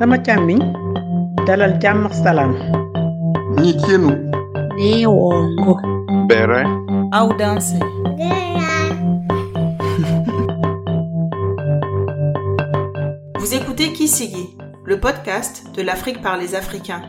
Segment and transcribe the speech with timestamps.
[0.00, 0.60] sama càmmiñ
[1.46, 2.52] dalal jàmm ak salaam.
[6.28, 6.62] Bere.
[13.38, 17.02] Vous écoutez Kisigi, le podcast de l'Afrique par les Africains.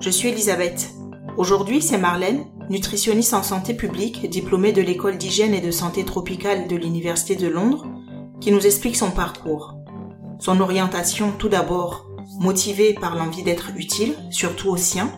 [0.00, 0.90] Je suis Elisabeth.
[1.38, 6.68] Aujourd'hui, c'est Marlène, nutritionniste en santé publique, diplômée de l'école d'hygiène et de santé tropicale
[6.68, 7.86] de l'Université de Londres,
[8.42, 9.76] qui nous explique son parcours.
[10.38, 12.04] Son orientation tout d'abord,
[12.38, 15.10] motivée par l'envie d'être utile, surtout aux siens,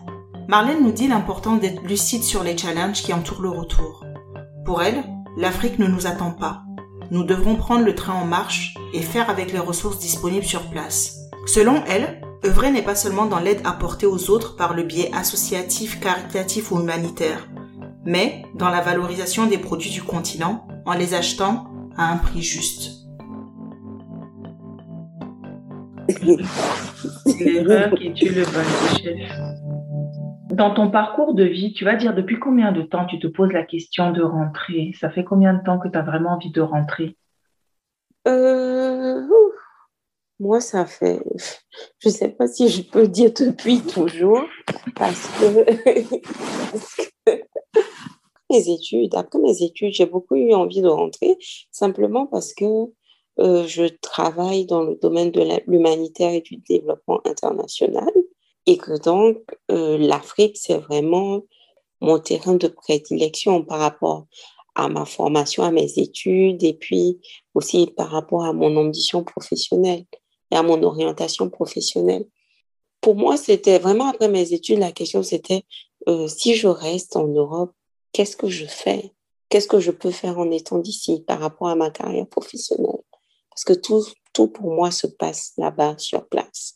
[0.48, 4.04] Marlène nous dit l'importance d'être lucide sur les challenges qui entourent le retour.
[4.64, 5.02] Pour elle,
[5.36, 6.62] l'Afrique ne nous attend pas.
[7.10, 11.16] Nous devrons prendre le train en marche et faire avec les ressources disponibles sur place.
[11.46, 16.00] Selon elle, œuvrer n'est pas seulement dans l'aide apportée aux autres par le biais associatif,
[16.00, 17.48] caritatif ou humanitaire,
[18.04, 21.66] mais dans la valorisation des produits du continent en les achetant
[21.96, 22.95] à un prix juste.
[27.38, 29.18] L'erreur qui tue le bon chef.
[30.50, 33.52] Dans ton parcours de vie, tu vas dire depuis combien de temps tu te poses
[33.52, 34.92] la question de rentrer?
[34.98, 37.16] Ça fait combien de temps que tu as vraiment envie de rentrer?
[38.26, 39.22] Euh,
[40.38, 41.22] moi, ça fait,
[41.98, 44.44] je sais pas si je peux dire depuis toujours,
[44.94, 45.64] parce que,
[46.72, 47.10] parce
[48.50, 51.36] mes études, après mes études, j'ai beaucoup eu envie de rentrer,
[51.70, 52.64] simplement parce que
[53.38, 58.10] euh, je travaille dans le domaine de l'humanitaire et du développement international,
[58.66, 59.38] et que donc
[59.70, 61.42] euh, l'Afrique, c'est vraiment
[62.00, 64.26] mon terrain de prédilection par rapport
[64.74, 67.18] à ma formation, à mes études, et puis
[67.54, 70.04] aussi par rapport à mon ambition professionnelle
[70.50, 72.26] et à mon orientation professionnelle.
[73.00, 75.64] Pour moi, c'était vraiment après mes études, la question c'était
[76.08, 77.72] euh, si je reste en Europe,
[78.12, 79.12] qu'est-ce que je fais?
[79.48, 83.02] Qu'est-ce que je peux faire en étant d'ici par rapport à ma carrière professionnelle?
[83.56, 84.04] Parce que tout,
[84.34, 86.74] tout pour moi se passe là-bas, sur place.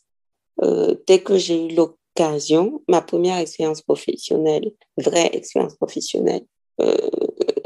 [0.63, 6.43] Euh, dès que j'ai eu l'occasion, ma première expérience professionnelle, vraie expérience professionnelle,
[6.81, 6.97] euh,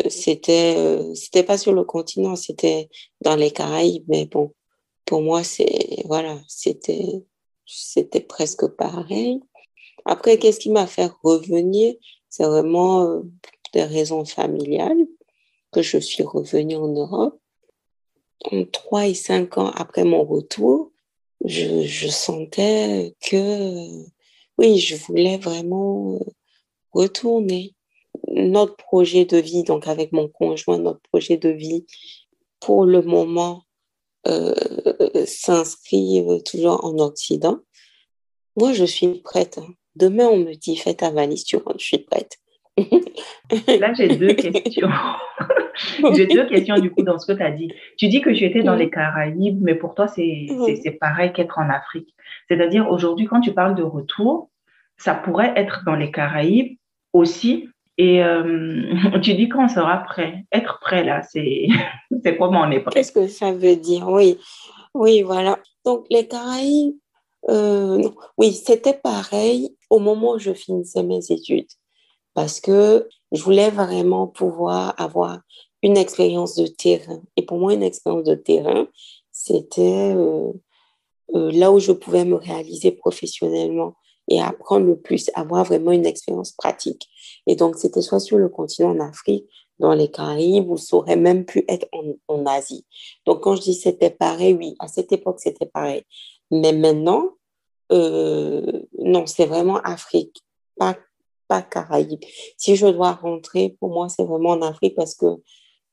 [0.09, 2.90] c'était euh, c'était pas sur le continent, c'était
[3.22, 4.52] dans les Caraïbes, mais bon,
[5.06, 7.24] pour moi, c'est, voilà, c'était,
[7.66, 9.40] c'était presque pareil.
[10.04, 11.96] Après, qu'est-ce qui m'a fait revenir?
[12.28, 13.22] C'est vraiment
[13.74, 15.08] des raisons familiales
[15.72, 17.40] que je suis revenue en Europe.
[18.44, 20.91] En trois et cinq ans après mon retour,
[21.44, 24.06] je, je sentais que,
[24.57, 26.31] oui, je voulais vraiment euh,
[26.91, 27.74] retourner.
[28.28, 31.85] Notre projet de vie, donc avec mon conjoint, notre projet de vie,
[32.59, 33.63] pour le moment,
[34.28, 34.56] euh,
[35.25, 37.59] s'inscrit euh, toujours en Occident.
[38.56, 39.57] Moi, je suis prête.
[39.57, 39.68] hein.
[39.95, 42.38] Demain, on me dit, fais ta valise, tu rentres, je suis prête.
[42.78, 44.90] Là, j'ai deux questions.
[46.13, 47.72] j'ai deux questions du coup dans ce que tu as dit.
[47.97, 51.69] Tu dis que tu étais dans les Caraïbes, mais pour toi, c'est pareil qu'être en
[51.69, 52.13] Afrique.
[52.47, 54.50] C'est-à-dire, aujourd'hui, quand tu parles de retour,
[54.97, 56.78] ça pourrait être dans les Caraïbes
[57.13, 57.69] aussi.
[57.97, 58.84] Et euh,
[59.22, 60.46] tu dis qu'on sera prêt.
[60.52, 61.68] Être prêt, là, c'est
[62.38, 62.94] comment on est prêt?
[62.94, 64.07] Qu'est-ce que ça veut dire?
[64.09, 64.38] Oui,
[64.94, 65.59] oui, voilà.
[65.86, 66.96] Donc, les Caraïbes,
[67.50, 71.68] euh, oui, c'était pareil au moment où je finissais mes études.
[72.35, 75.41] Parce que je voulais vraiment pouvoir avoir
[75.81, 77.22] une expérience de terrain.
[77.38, 78.88] Et pour moi, une expérience de terrain,
[79.31, 80.51] c'était euh,
[81.34, 83.95] euh, là où je pouvais me réaliser professionnellement
[84.28, 87.07] et apprendre le plus, avoir vraiment une expérience pratique.
[87.47, 89.45] Et donc, c'était soit sur le continent en Afrique,
[89.79, 91.88] dans les Caraïbes, ou ça aurait même pu être
[92.28, 92.85] en, Asie.
[93.25, 96.03] Donc, quand je dis c'était pareil, oui, à cette époque, c'était pareil.
[96.50, 97.31] Mais maintenant,
[97.91, 100.44] euh, non, c'est vraiment Afrique,
[100.78, 100.97] pas,
[101.47, 102.23] pas Caraïbes.
[102.57, 105.25] Si je dois rentrer, pour moi, c'est vraiment en Afrique parce que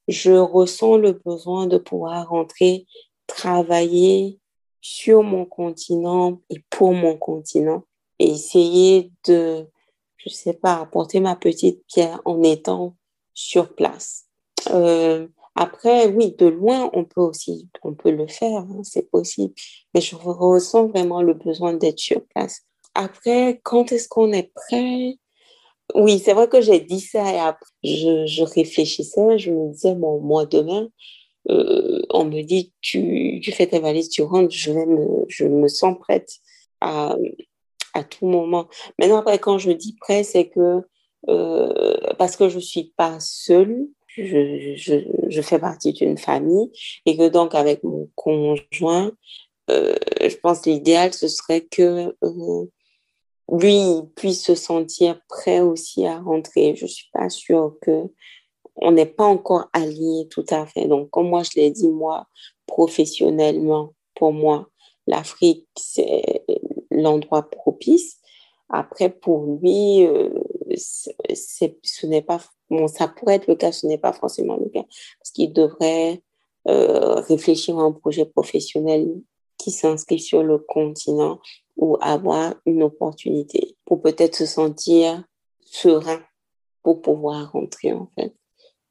[0.09, 2.87] je ressens le besoin de pouvoir rentrer,
[3.27, 4.41] travailler
[4.81, 7.85] sur mon continent et pour mon continent
[8.19, 9.67] et essayer de,
[10.17, 12.97] je sais pas, apporter ma petite pierre en étant
[13.33, 14.27] sur place.
[14.71, 19.55] Euh, après, oui, de loin, on peut aussi, on peut le faire, hein, c'est possible,
[19.95, 22.63] mais je ressens vraiment le besoin d'être sur place.
[22.95, 25.19] Après, quand est-ce qu'on est prêt?
[25.95, 29.95] Oui, c'est vrai que j'ai dit ça et après, je, je réfléchissais, je me disais,
[29.95, 30.89] bon, moi, demain,
[31.51, 35.45] euh, on me dit, tu, tu fais tes valises, tu rentres, je, vais me, je
[35.45, 36.31] me sens prête
[36.81, 37.17] à,
[37.95, 38.69] à tout moment.
[38.99, 40.83] Maintenant, après, quand je dis prêt, c'est que
[41.29, 44.95] euh, parce que je suis pas seule, je, je,
[45.29, 46.71] je fais partie d'une famille
[47.07, 49.13] et que donc avec mon conjoint,
[49.71, 52.65] euh, je pense l'idéal, ce serait que euh,
[53.53, 56.75] lui puisse se sentir prêt aussi à rentrer.
[56.75, 58.11] Je suis pas sûre que
[58.77, 60.87] on n'est pas encore alliés tout à fait.
[60.87, 62.27] Donc, comme moi, je l'ai dit, moi,
[62.67, 64.69] professionnellement, pour moi,
[65.07, 66.45] l'Afrique, c'est
[66.91, 68.19] l'endroit propice.
[68.71, 70.31] Après, pour lui, euh,
[70.75, 72.41] ce n'est pas,
[72.71, 74.85] bon, ça pourrait être le cas, ce n'est pas forcément le cas,
[75.19, 76.23] parce qu'il devrait
[76.69, 79.21] euh, réfléchir à un projet professionnel
[79.59, 81.39] qui s'inscrit sur le continent
[81.77, 85.25] ou avoir une opportunité pour peut-être se sentir
[85.61, 86.21] serein
[86.83, 88.35] pour pouvoir rentrer en fait.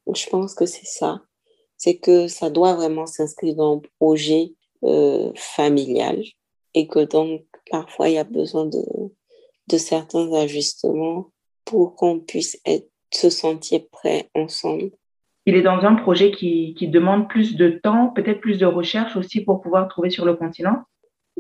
[0.06, 1.22] Donc, je pense que c'est ça.
[1.78, 6.24] C'est que ça doit vraiment s'inscrire dans un projet euh, familial
[6.74, 8.84] et que donc parfois il y a besoin de,
[9.68, 11.32] de certains ajustements
[11.66, 14.92] pour qu'on puisse être, se sentir prêt ensemble.
[15.46, 19.16] Il est dans un projet qui, qui demande plus de temps, peut-être plus de recherche
[19.16, 20.84] aussi pour pouvoir trouver sur le continent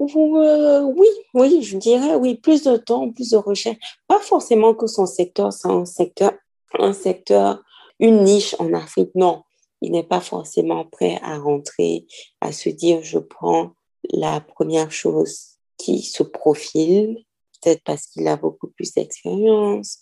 [0.03, 3.77] euh, oui, oui, je dirais oui, plus de temps, plus de recherche.
[4.07, 6.33] Pas forcément que son secteur, c'est un secteur,
[6.79, 7.63] un secteur,
[7.99, 9.11] une niche en Afrique.
[9.15, 9.43] Non,
[9.81, 12.05] il n'est pas forcément prêt à rentrer,
[12.39, 13.71] à se dire je prends
[14.11, 17.23] la première chose qui se profile,
[17.61, 19.99] peut-être parce qu'il a beaucoup plus d'expérience,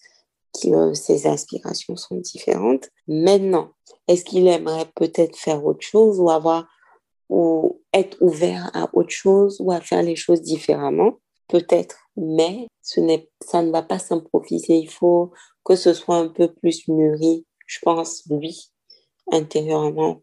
[0.62, 2.90] que ses aspirations sont différentes.
[3.08, 3.72] Maintenant,
[4.08, 6.68] est-ce qu'il aimerait peut-être faire autre chose ou avoir
[7.30, 13.00] ou être ouvert à autre chose ou à faire les choses différemment, peut-être, mais ce
[13.00, 14.76] n'est, ça ne va pas s'improviser.
[14.76, 15.32] Il faut
[15.64, 18.72] que ce soit un peu plus mûri, je pense, lui,
[19.32, 20.22] intérieurement.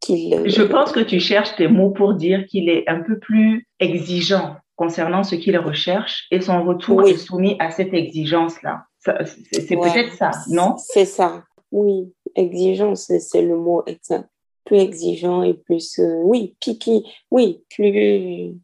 [0.00, 3.68] Qu'il, je pense que tu cherches tes mots pour dire qu'il est un peu plus
[3.80, 8.84] exigeant concernant ce qu'il recherche et son retour est soumis à cette exigence-là.
[8.98, 10.76] C'est peut-être ça, non?
[10.78, 12.14] C'est ça, oui.
[12.34, 14.28] Exigence, c'est le mot exact
[14.70, 17.02] plus exigeant et plus, euh, oui, piqué,
[17.32, 18.54] oui, plus,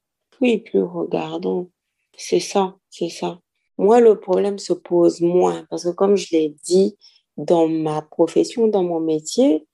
[0.41, 1.69] oui, plus regardant.
[2.17, 3.41] C'est ça, c'est ça.
[3.77, 6.97] Moi, le problème se pose moins parce que comme je l'ai dit,
[7.37, 9.67] dans ma profession, dans mon métier,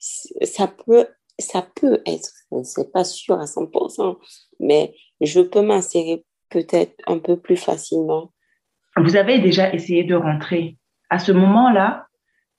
[0.00, 1.06] ça peut,
[1.38, 2.28] ça peut être,
[2.64, 4.18] c'est pas sûr à 100%,
[4.58, 8.32] mais je peux m'insérer peut-être un peu plus facilement.
[8.96, 10.76] Vous avez déjà essayé de rentrer.
[11.08, 12.08] À ce moment-là,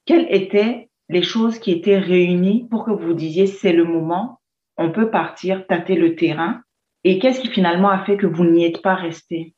[0.05, 4.39] quel était les choses qui étaient réunies pour que vous disiez c'est le moment,
[4.77, 6.61] on peut partir, tâter le terrain
[7.03, 9.55] Et qu'est-ce qui finalement a fait que vous n'y êtes pas resté?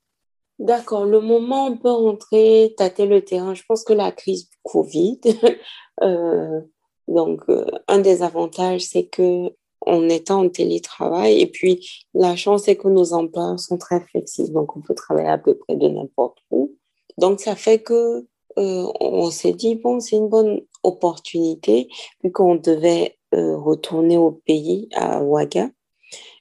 [0.59, 3.53] D'accord, le moment on peut rentrer, tâter le terrain.
[3.53, 5.19] Je pense que la crise Covid,
[6.03, 6.61] euh,
[7.07, 9.49] donc euh, un des avantages, c'est que
[9.83, 14.53] on est en télétravail et puis la chance c'est que nos emplois sont très flexibles,
[14.53, 16.75] donc on peut travailler à peu près de n'importe où.
[17.17, 18.27] Donc ça fait que
[18.57, 21.89] euh, on s'est dit bon c'est une bonne opportunité
[22.23, 25.69] vu qu'on devait euh, retourner au pays, à Ouaga.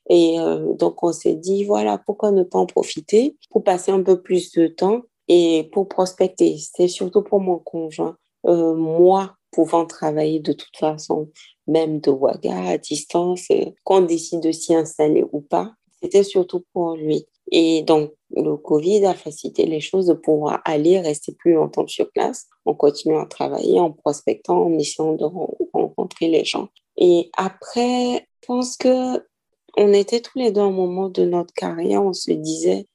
[0.09, 4.03] Et euh, donc, on s'est dit, voilà, pourquoi ne pas en profiter pour passer un
[4.03, 6.57] peu plus de temps et pour prospecter.
[6.59, 8.17] C'est surtout pour mon conjoint.
[8.47, 11.29] Euh, moi, pouvant travailler de toute façon,
[11.67, 13.47] même de Ouaga à distance,
[13.85, 15.73] qu'on décide de s'y installer ou pas,
[16.03, 17.27] c'était surtout pour lui.
[17.51, 22.11] Et donc, le Covid a facilité les choses de pouvoir aller rester plus longtemps sur
[22.13, 25.25] place en continuant à travailler, en prospectant, en essayant de
[25.73, 26.69] rencontrer les gens.
[26.97, 29.25] Et après, je pense que
[29.77, 32.87] on était tous les deux à un moment de notre carrière, on se disait,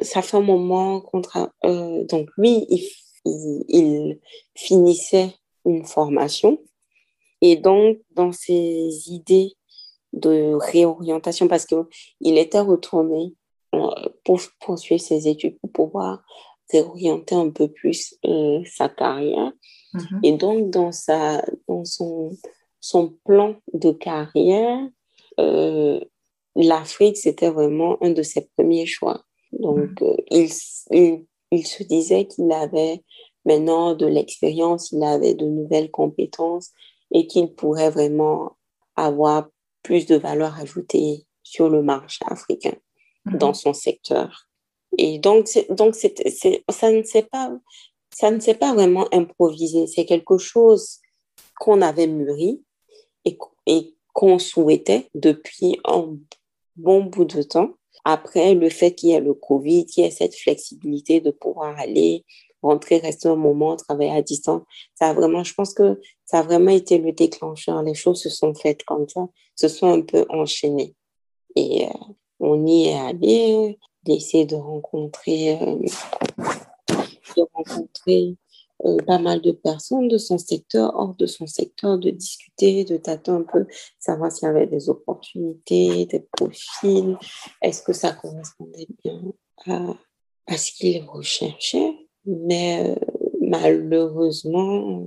[0.00, 1.22] ça fait un moment qu'on
[1.64, 4.20] euh, donc lui, il, il,
[4.54, 5.34] finissait
[5.64, 6.58] une formation
[7.40, 9.52] et donc dans ses idées
[10.12, 13.34] de réorientation, parce qu'il était retourné
[14.24, 16.22] pour poursuivre ses études, pour pouvoir
[16.72, 19.52] réorienter un peu plus euh, sa carrière.
[19.94, 20.20] Mm-hmm.
[20.22, 22.36] Et donc, dans, sa, dans son,
[22.80, 24.78] son plan de carrière,
[25.38, 26.00] euh,
[26.56, 29.24] l'Afrique, c'était vraiment un de ses premiers choix.
[29.52, 30.04] Donc, mm-hmm.
[30.04, 30.16] euh,
[30.90, 33.02] il, il, se disait qu'il avait
[33.44, 36.70] maintenant de l'expérience, il avait de nouvelles compétences
[37.12, 38.52] et qu'il pourrait vraiment
[38.96, 39.48] avoir
[39.82, 42.74] plus de valeur ajoutée sur le marché africain
[43.26, 43.54] dans mhm.
[43.54, 44.48] son secteur.
[44.98, 46.14] Et donc, donc c'est,
[46.68, 47.52] ça ne s'est pas,
[48.12, 49.86] ça ne s'est pas vraiment improvisé.
[49.86, 50.98] C'est quelque chose
[51.58, 52.62] qu'on avait mûri
[53.24, 56.16] et, et qu'on souhaitait depuis un
[56.76, 57.74] bon bout de temps.
[58.04, 61.78] Après, le fait qu'il y ait le Covid, qu'il y ait cette flexibilité de pouvoir
[61.78, 62.24] aller,
[62.62, 64.62] rentrer, rester un moment, travailler à distance,
[64.94, 67.82] ça a vraiment, je pense que ça a vraiment été le déclencheur.
[67.82, 70.94] Les choses se sont faites comme ça, se sont un peu enchaînées.
[71.56, 75.76] Et euh, on y est allé, d'essayer de rencontrer, euh,
[77.36, 78.36] de rencontrer
[78.86, 82.96] euh, pas mal de personnes de son secteur, hors de son secteur, de discuter, de
[82.96, 83.66] tâter un peu,
[83.98, 87.16] savoir s'il y avait des opportunités, des profils,
[87.60, 89.20] est-ce que ça correspondait bien
[89.66, 89.94] à,
[90.46, 91.94] à ce qu'il recherchait?
[92.24, 92.94] Mais euh,
[93.42, 95.06] malheureusement,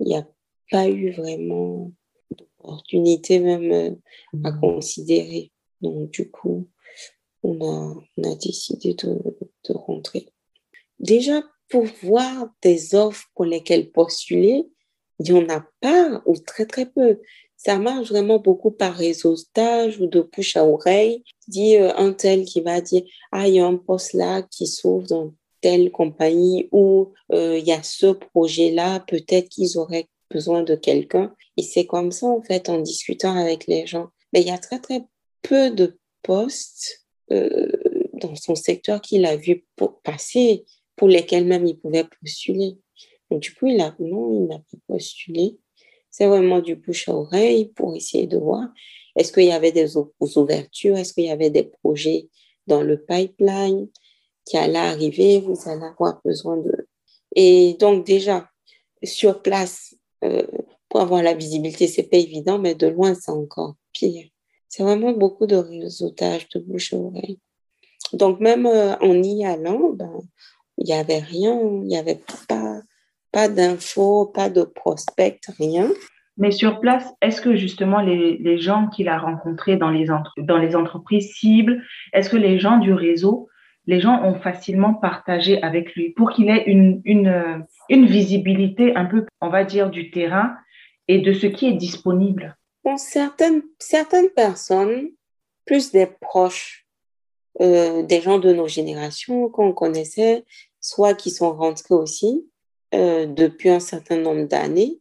[0.00, 0.26] il n'y a
[0.70, 1.92] pas eu vraiment
[2.30, 3.96] d'opportunité même
[4.44, 4.60] à mmh.
[4.60, 5.50] considérer.
[5.80, 6.68] Donc, du coup,
[7.44, 10.26] on a, décidé de, rentrer.
[10.98, 14.64] Déjà, pour voir des offres pour lesquelles postuler,
[15.20, 17.20] il n'y en a pas ou très très peu.
[17.56, 21.22] Ça marche vraiment beaucoup par réseautage ou de bouche à oreille.
[21.46, 24.66] Dit euh, un tel qui va dire ah il y a un poste là qui
[24.66, 30.08] s'ouvre dans telle compagnie ou euh, il y a ce projet là peut-être qu'ils auraient
[30.30, 31.34] besoin de quelqu'un.
[31.56, 34.08] Et c'est comme ça en fait en discutant avec les gens.
[34.32, 35.04] Mais il y a très très
[35.42, 37.68] peu de postes euh,
[38.14, 39.64] dans son secteur qu'il a vu
[40.02, 40.64] passer
[40.96, 42.78] pour lesquels même il pouvait postuler.
[43.30, 45.58] Donc, du coup, il a, non, il n'a pas postulé.
[46.10, 48.68] C'est vraiment du bouche à oreille pour essayer de voir
[49.16, 52.28] est-ce qu'il y avait des ouvertures, est-ce qu'il y avait des projets
[52.66, 53.88] dans le pipeline
[54.44, 56.88] qui allaient arriver, vous allez avoir besoin de...
[57.34, 58.48] Et donc déjà,
[59.02, 60.46] sur place, euh,
[60.88, 64.28] pour avoir la visibilité, c'est pas évident, mais de loin, c'est encore pire.
[64.76, 67.38] C'est vraiment beaucoup de réseautage de bouche à oreille.
[68.12, 70.10] Donc même euh, en y allant, ben,
[70.78, 72.80] il n'y avait rien, il n'y avait pas,
[73.30, 75.90] pas d'infos, pas de prospects, rien.
[76.38, 80.06] Mais sur place, est-ce que justement les, les gens qu'il a rencontrés dans les,
[80.38, 81.80] dans les entreprises cibles,
[82.12, 83.48] est-ce que les gens du réseau,
[83.86, 89.04] les gens ont facilement partagé avec lui pour qu'il ait une, une, une visibilité un
[89.04, 90.56] peu, on va dire, du terrain
[91.06, 92.56] et de ce qui est disponible?
[92.84, 95.10] Bon, certaines, certaines personnes,
[95.64, 96.84] plus des proches
[97.60, 100.44] euh, des gens de nos générations qu'on connaissait,
[100.80, 102.50] soit qui sont rentrés aussi
[102.94, 105.00] euh, depuis un certain nombre d'années,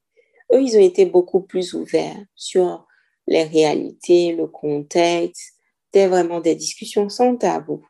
[0.54, 2.86] eux, ils ont été beaucoup plus ouverts sur
[3.28, 5.56] les réalités, le contexte.
[5.86, 7.84] C'était vraiment des discussions sans tabou.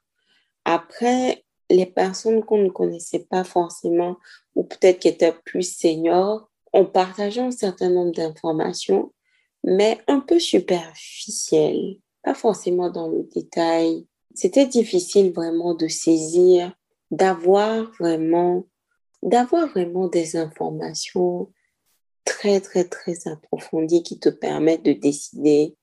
[0.64, 4.18] Après, les personnes qu'on ne connaissait pas forcément,
[4.56, 9.12] ou peut-être qui étaient plus seniors, ont partagé un certain nombre d'informations,
[9.64, 16.74] mais un peu superficielles, pas forcément dans le détail c'était difficile vraiment de saisir,
[17.12, 18.68] d'avoir vraiment,
[19.22, 21.52] d'avoir vraiment des informations
[22.26, 25.76] très, très, très approfondies qui te permettent de décider,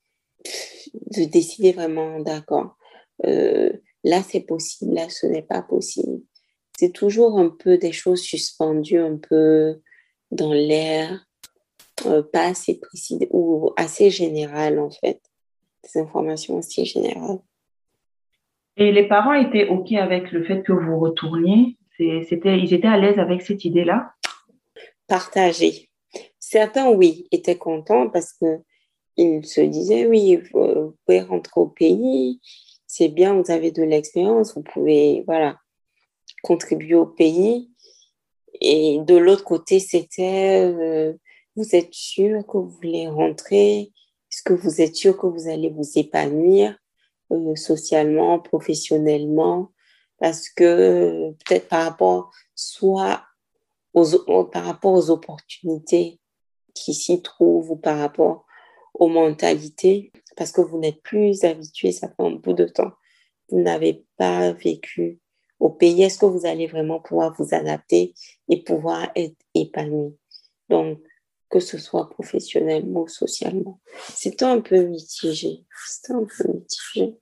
[0.95, 2.77] de décider vraiment, d'accord,
[3.27, 3.73] euh,
[4.03, 6.21] là c'est possible, là ce n'est pas possible.
[6.79, 9.81] C'est toujours un peu des choses suspendues, un peu
[10.31, 11.27] dans l'air,
[12.07, 15.21] euh, pas assez précis ou assez générales en fait.
[15.85, 17.41] Des informations assez générales.
[18.77, 21.77] Et les parents étaient OK avec le fait que vous retourniez?
[21.97, 24.13] C'était, Ils étaient à l'aise avec cette idée-là?
[25.07, 25.91] Partagé.
[26.39, 32.41] Certains, oui, étaient contents parce qu'ils se disaient, oui, vous pouvez rentrer au pays,
[32.87, 35.59] c'est bien, vous avez de l'expérience, vous pouvez, voilà,
[36.43, 37.71] contribuer au pays.
[38.61, 41.13] Et de l'autre côté, c'était, euh,
[41.57, 43.93] vous êtes sûr que vous voulez rentrer?
[44.31, 46.77] Est-ce que vous êtes sûr que vous allez vous épanouir
[47.33, 49.73] euh, socialement, professionnellement,
[50.19, 53.23] parce que peut-être par rapport soit
[53.95, 56.21] aux, par rapport aux opportunités
[56.75, 58.47] qui s'y trouvent ou par rapport
[58.95, 62.93] aux mentalités, parce que vous n'êtes plus habitué, ça fait un bout de temps,
[63.49, 65.21] vous n'avez pas vécu
[65.59, 68.15] au pays, est-ce que vous allez vraiment pouvoir vous adapter
[68.49, 70.17] et pouvoir être épanoui?
[70.69, 70.99] Donc,
[71.51, 73.81] que ce soit professionnellement ou socialement.
[74.15, 75.65] C'était un peu mitigé.
[75.87, 77.17] C'était un peu mitigé.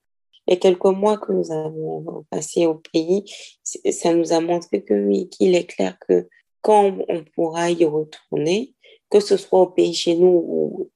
[0.46, 3.24] Les quelques mois que nous avons passés au pays,
[3.64, 6.28] ça nous a montré que oui, qu'il est clair que
[6.60, 8.74] quand on pourra y retourner,
[9.10, 10.90] que ce soit au pays chez nous ou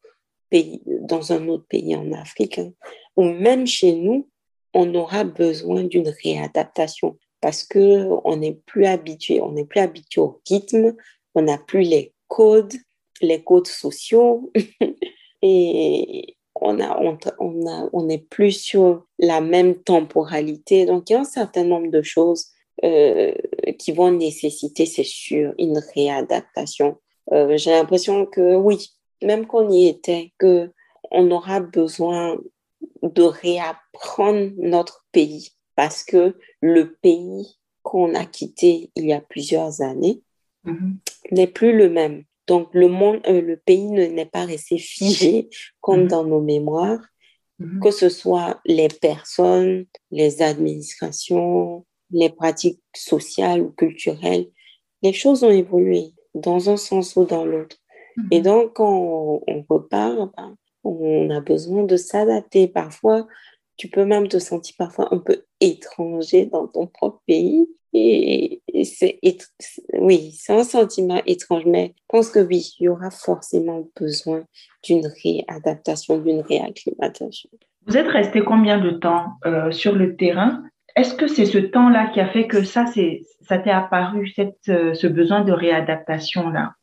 [0.50, 2.72] pays, dans un autre pays en Afrique, hein,
[3.16, 4.28] ou même chez nous,
[4.74, 10.20] on aura besoin d'une réadaptation parce que on n'est plus habitué, on n'est plus habitué
[10.20, 10.94] au rythme,
[11.34, 12.74] on n'a plus les codes,
[13.22, 14.52] les codes sociaux
[15.42, 20.86] et on a, on, a, on n'est plus sur la même temporalité.
[20.86, 22.48] Donc, il y a un certain nombre de choses
[22.84, 23.32] euh,
[23.78, 26.98] qui vont nécessiter, c'est sûr, une réadaptation.
[27.32, 28.90] Euh, j'ai l'impression que oui,
[29.22, 30.70] même qu'on y était, que
[31.10, 32.38] on aura besoin
[33.02, 39.82] de réapprendre notre pays parce que le pays qu'on a quitté il y a plusieurs
[39.82, 40.22] années
[40.64, 40.96] mm-hmm.
[41.32, 42.24] n'est plus le même.
[42.52, 45.48] Donc, le monde, euh, le pays n'est pas resté figé
[45.80, 46.08] comme mhm.
[46.08, 47.00] dans nos mémoires,
[47.58, 47.80] mhm.
[47.80, 54.50] que ce soit les personnes, les administrations, les pratiques sociales ou culturelles.
[55.00, 57.78] Les choses ont évolué dans un sens ou dans l'autre.
[58.30, 58.44] Et mhm.
[58.44, 60.54] donc, quand on, repart, ben,
[60.84, 62.68] on a besoin de s'adapter.
[62.68, 63.26] Parfois,
[63.78, 67.66] tu peux même te sentir parfois un peu étranger dans ton propre pays.
[67.94, 69.18] Et, c'est,
[69.98, 74.44] oui, c'est un sentiment étrange, mais je pense que oui, il y aura forcément besoin
[74.82, 77.50] d'une réadaptation, d'une réacclimatation.
[77.86, 80.62] Vous êtes resté combien de temps euh, sur le terrain?
[80.96, 84.94] Est-ce que c'est ce temps-là qui a fait que ça, ça t'est apparu, cette, euh,
[84.94, 86.74] ce besoin de réadaptation-là?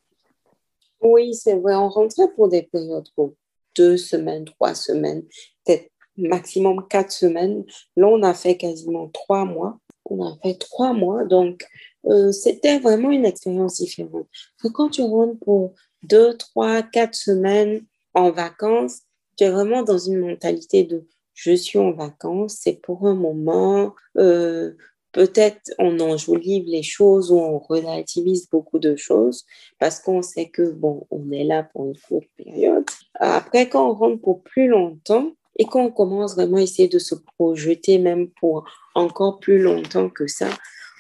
[1.02, 1.76] Oui, c'est vrai.
[1.76, 3.34] On rentrait pour des périodes pour
[3.76, 5.24] deux semaines, trois semaines,
[5.66, 7.64] peut-être maximum quatre semaines.
[7.96, 9.78] Là, on a fait quasiment trois mois.
[10.10, 11.26] On a fait trois mois.
[11.26, 11.66] Donc,
[12.06, 14.28] euh, c'était vraiment une expérience différente.
[14.74, 15.74] quand tu rentres pour
[16.04, 17.82] deux, trois, quatre semaines
[18.14, 19.02] en vacances,
[19.38, 23.94] tu es vraiment dans une mentalité de je suis en vacances, c'est pour un moment.
[24.18, 24.74] Euh,
[25.12, 29.46] peut-être on enjolive les choses ou on relativise beaucoup de choses
[29.80, 32.86] parce qu'on sait que, bon, on est là pour une courte période.
[33.16, 37.14] Après, quand on rentre pour plus longtemps et qu'on commence vraiment à essayer de se
[37.38, 38.64] projeter même pour
[38.96, 40.48] encore plus longtemps que ça,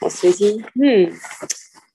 [0.01, 1.11] on se dit, hmm,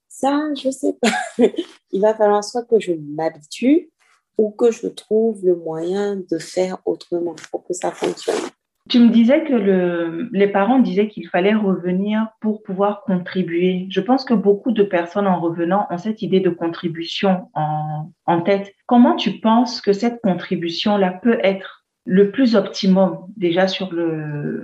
[0.08, 1.10] ça, je sais pas.
[1.92, 3.90] Il va falloir soit que je m'habitue
[4.38, 8.40] ou que je trouve le moyen de faire autrement pour que ça fonctionne.
[8.88, 13.86] Tu me disais que le, les parents disaient qu'il fallait revenir pour pouvoir contribuer.
[13.90, 18.74] Je pense que beaucoup de personnes en revenant ont cette idée de contribution en tête.
[18.86, 24.62] Comment tu penses que cette contribution-là peut être le plus optimum déjà sur le,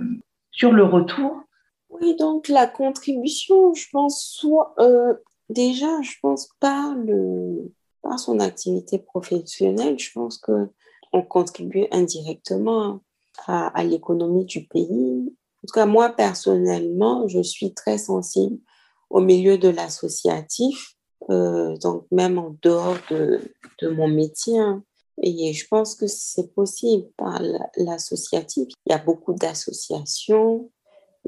[0.51, 1.41] sur le retour
[1.89, 5.13] Oui, donc la contribution, je pense, soit, euh,
[5.49, 7.71] déjà, je pense pas le,
[8.01, 10.69] par son activité professionnelle, je pense que
[11.13, 13.01] on contribue indirectement
[13.47, 15.35] à, l'économie du pays.
[15.57, 18.57] En tout cas, moi, personnellement, je suis très sensible
[19.09, 20.95] au milieu de l'associatif,
[21.29, 23.41] euh, donc même en dehors de,
[23.81, 24.57] de mon métier.
[24.57, 24.83] Hein.
[25.21, 27.41] Et je pense que c'est possible par
[27.77, 28.67] l'associatif.
[28.85, 30.69] Il y a beaucoup d'associations,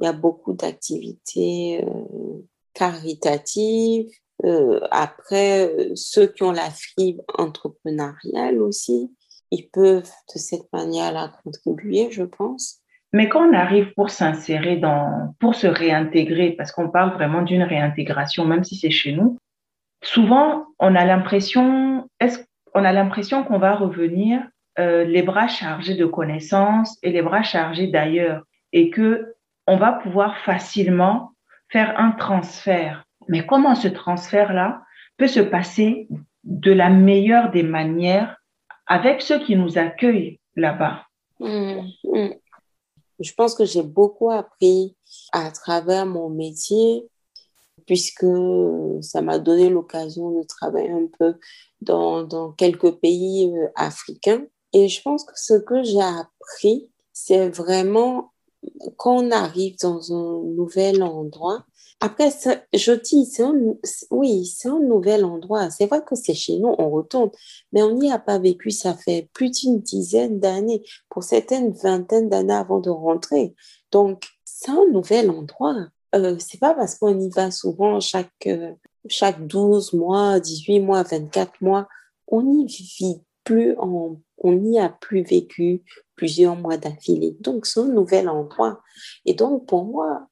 [0.01, 4.09] il y a beaucoup d'activités euh, caritatives,
[4.45, 9.11] euh, après, euh, ceux qui ont la fibre entrepreneuriale aussi,
[9.51, 12.79] ils peuvent de cette manière-là contribuer, je pense.
[13.13, 17.63] Mais quand on arrive pour s'insérer dans, pour se réintégrer, parce qu'on parle vraiment d'une
[17.63, 19.37] réintégration, même si c'est chez nous,
[20.03, 22.39] souvent on a l'impression, est-ce
[22.75, 24.41] on a l'impression qu'on va revenir
[24.79, 29.35] euh, les bras chargés de connaissances et les bras chargés d'ailleurs, et que
[29.67, 31.31] on va pouvoir facilement
[31.69, 34.83] faire un transfert mais comment ce transfert-là
[35.17, 36.07] peut se passer
[36.43, 38.37] de la meilleure des manières
[38.87, 41.03] avec ceux qui nous accueillent là-bas?
[41.39, 42.29] Mmh, mmh.
[43.19, 44.95] Je pense que j'ai beaucoup appris
[45.31, 47.07] à travers mon métier
[47.85, 48.25] puisque
[49.01, 51.35] ça m'a donné l'occasion de travailler un peu
[51.81, 54.45] dans, quelques pays euh, africains.
[54.73, 58.31] Et je pense que ce que j'ai appris, c'est vraiment
[58.97, 61.65] quand on arrive dans un nouvel endroit,
[61.99, 62.31] après,
[62.73, 63.31] je dis,
[64.11, 65.69] oui, c'est un nouvel endroit.
[65.69, 67.31] C'est vrai que c'est chez nous, on retourne,
[67.71, 72.27] mais on n'y a pas vécu, ça fait plus d'une dizaine d'années, pour certaines vingtaine
[72.27, 73.55] d'années avant de rentrer.
[73.91, 75.75] Donc, c'est un nouvel endroit.
[76.13, 78.73] Euh, c'est pas parce qu'on y va souvent chaque, euh,
[79.07, 81.87] chaque 12 mois, 18 mois, 24 mois,
[82.27, 85.83] on n'y vit plus, on n'y a plus vécu
[86.15, 87.35] plusieurs mois d'affilée.
[87.39, 88.81] Donc, c'est un nouvel endroit.
[89.25, 90.27] Et donc, pour moi,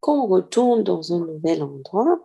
[0.00, 2.20] quand on retourne dans un nouvel endroit,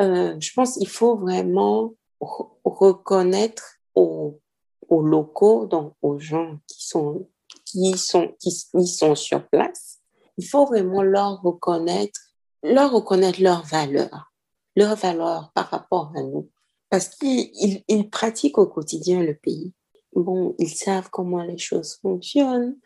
[0.00, 4.40] euh, je pense qu'il faut vraiment reconnaître aux,
[4.88, 7.28] aux, locaux, donc aux gens qui sont,
[7.64, 8.50] qui sont, qui,
[8.86, 9.98] sont sur place,
[10.38, 12.20] il faut vraiment leur reconnaître,
[12.66, 14.32] leur reconnaître leur valeur,
[14.74, 16.50] leur valeur par rapport à nous.
[16.90, 19.72] Parce qu'ils ils pratiquent au quotidien le pays.
[20.14, 22.76] Bon, ils savent comment les choses fonctionnent.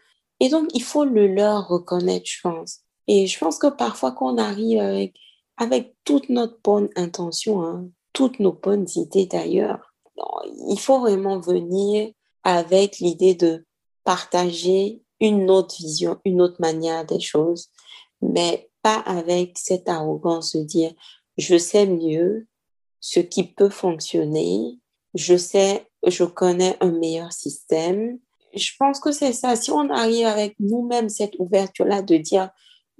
[0.40, 2.80] Et donc, il faut le leur reconnaître, je pense.
[3.06, 5.14] Et je pense que parfois, quand on arrive avec,
[5.56, 9.92] avec toute notre bonne intention, hein, toutes nos bonnes idées d'ailleurs,
[10.68, 12.10] il faut vraiment venir
[12.42, 13.64] avec l'idée de
[14.04, 17.68] partager une autre vision, une autre manière des choses,
[18.22, 20.92] mais pas avec cette arrogance de dire
[21.38, 22.46] je sais mieux
[23.00, 24.78] ce qui peut fonctionner,
[25.14, 28.18] je sais, je connais un meilleur système.
[28.54, 29.56] Je pense que c'est ça.
[29.56, 32.50] Si on arrive avec nous-mêmes cette ouverture-là de dire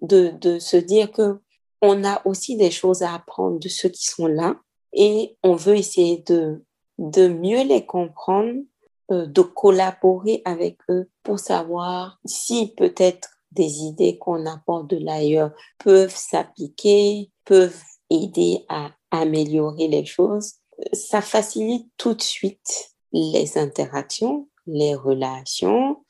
[0.01, 1.41] de, de se dire que
[1.83, 4.57] on a aussi des choses à apprendre de ceux qui sont là
[4.93, 6.63] et on veut essayer de,
[6.99, 8.61] de mieux les comprendre,
[9.11, 15.53] euh, de collaborer avec eux pour savoir si peut-être des idées qu'on apporte de l'ailleurs
[15.79, 20.55] peuvent s'appliquer, peuvent aider à améliorer les choses.
[20.93, 26.05] Ça facilite tout de suite les interactions, les relations,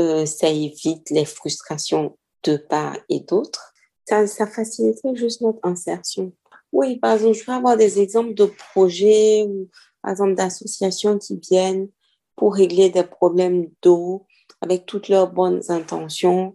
[0.00, 3.72] euh, ça évite les frustrations de part et d'autre,
[4.08, 6.32] ça, ça faciliterait juste notre insertion.
[6.72, 9.68] Oui, par exemple, je peux avoir des exemples de projets ou,
[10.02, 11.88] par exemple, d'associations qui viennent
[12.36, 14.25] pour régler des problèmes d'eau
[14.60, 16.52] avec toutes leurs bonnes intentions.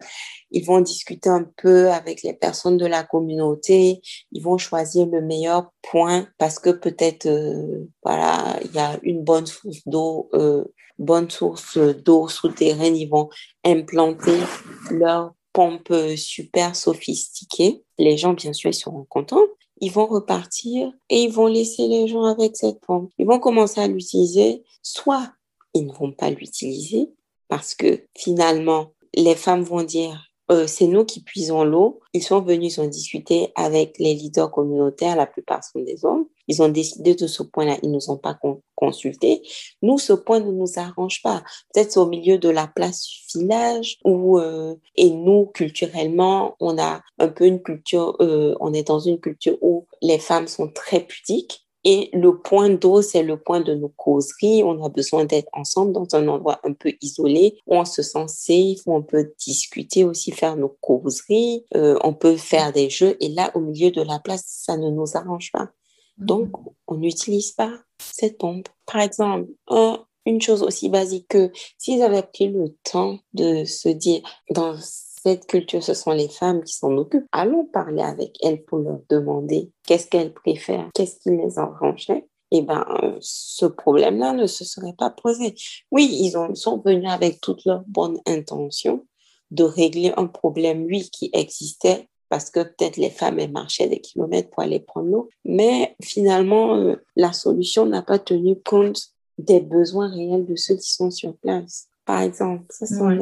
[0.51, 4.01] Ils vont discuter un peu avec les personnes de la communauté.
[4.31, 9.23] Ils vont choisir le meilleur point parce que peut-être, euh, voilà, il y a une
[9.23, 10.65] bonne source d'eau, euh,
[10.99, 12.95] bonne source d'eau souterraine.
[12.95, 13.29] Ils vont
[13.63, 14.39] implanter
[14.89, 17.83] leur pompe super sophistiquée.
[17.97, 19.47] Les gens, bien sûr, ils seront contents
[19.81, 23.11] ils vont repartir et ils vont laisser les gens avec cette pompe.
[23.17, 25.33] Ils vont commencer à l'utiliser, soit
[25.73, 27.09] ils ne vont pas l'utiliser
[27.51, 31.99] parce que finalement, les femmes vont dire euh, c'est nous qui puisons l'eau.
[32.13, 36.27] Ils sont venus, ils ont discuté avec les leaders communautaires, la plupart sont des hommes.
[36.47, 38.39] Ils ont décidé de ce point-là, ils ne nous ont pas
[38.75, 39.41] consultés.
[39.81, 41.43] Nous, ce point ne nous arrange pas.
[41.73, 47.01] Peut-être au milieu de la place du village où, euh, et nous, culturellement, on a
[47.19, 51.01] un peu une culture, euh, on est dans une culture où les femmes sont très
[51.01, 51.67] pudiques.
[51.84, 54.63] Et le point d'eau, c'est le point de nos causeries.
[54.63, 58.28] On a besoin d'être ensemble dans un endroit un peu isolé où on se sent
[58.28, 63.17] safe, où on peut discuter aussi, faire nos causeries, euh, on peut faire des jeux.
[63.20, 65.70] Et là, au milieu de la place, ça ne nous arrange pas.
[66.17, 66.50] Donc,
[66.88, 68.67] on n'utilise pas cette pompe.
[68.86, 69.50] Par exemple,
[70.26, 74.76] une chose aussi basique que s'ils avaient pris le temps de se dire, dans
[75.23, 77.27] cette culture, ce sont les femmes qui s'en occupent.
[77.31, 82.27] Allons parler avec elles pour leur demander qu'est-ce qu'elles préfèrent, qu'est-ce qui les arrangeait.
[82.49, 82.86] Eh ben,
[83.21, 85.53] ce problème-là ne se serait pas posé.
[85.91, 89.05] Oui, ils, ont, sont venus avec toutes leurs bonnes intentions
[89.51, 93.99] de régler un problème, oui, qui existait parce que peut-être les femmes elles marchaient des
[93.99, 95.29] kilomètres pour aller prendre l'eau.
[95.45, 100.89] Mais finalement, euh, la solution n'a pas tenu compte des besoins réels de ceux qui
[100.89, 101.89] sont sur place.
[102.05, 103.19] Par exemple, ça c'est un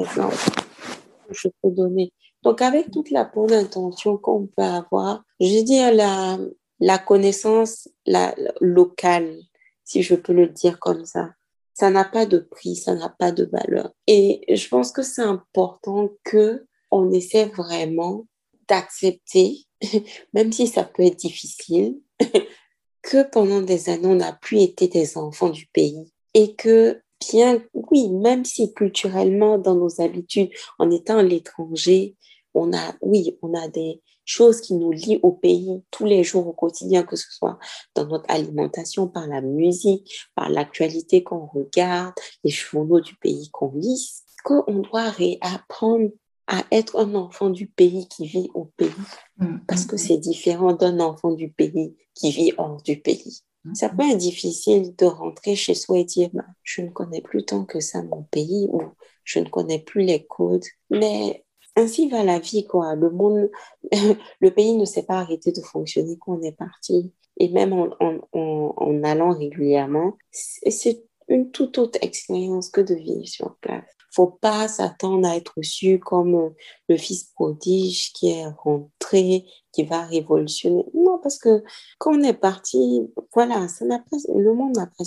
[1.31, 2.13] je peux donner.
[2.43, 6.37] Donc, avec toute la bonne intention qu'on peut avoir, je veux dire la,
[6.79, 9.37] la connaissance la, locale,
[9.83, 11.31] si je peux le dire comme ça,
[11.73, 13.91] ça n'a pas de prix, ça n'a pas de valeur.
[14.07, 18.25] Et je pense que c'est important que on essaie vraiment
[18.67, 19.65] d'accepter,
[20.33, 21.99] même si ça peut être difficile,
[23.01, 27.61] que pendant des années, on n'a plus été des enfants du pays et que bien,
[27.73, 32.15] oui, même si culturellement, dans nos habitudes, en étant à l'étranger,
[32.53, 36.47] on a, oui, on a des choses qui nous lient au pays tous les jours
[36.47, 37.57] au quotidien, que ce soit
[37.95, 43.71] dans notre alimentation, par la musique, par l'actualité qu'on regarde, les journaux du pays qu'on
[43.73, 46.11] lit, qu'on doit réapprendre
[46.47, 48.89] à être un enfant du pays qui vit au pays,
[49.37, 50.07] mmh, parce que mmh, mmh.
[50.07, 53.41] c'est différent d'un enfant du pays qui vit hors du pays.
[53.73, 57.43] Ça peut être difficile de rentrer chez soi et dire bah, je ne connais plus
[57.45, 58.81] tant que ça mon pays ou
[59.25, 60.65] je ne connais plus les codes.
[60.89, 61.45] Mais
[61.75, 62.95] ainsi va la vie, quoi.
[62.95, 63.49] Le monde,
[64.41, 67.13] le pays ne s'est pas arrêté de fonctionner quand on est parti.
[67.37, 73.27] Et même en, en, en allant régulièrement, c'est une toute autre expérience que de vivre
[73.27, 76.49] sur place faut pas s'attendre à être reçu comme euh,
[76.87, 80.85] le fils prodige qui est rentré, qui va révolutionner.
[80.93, 81.63] Non, parce que
[81.97, 83.01] quand on est parti,
[83.33, 85.03] voilà, ça n'a pas, le monde n'a pas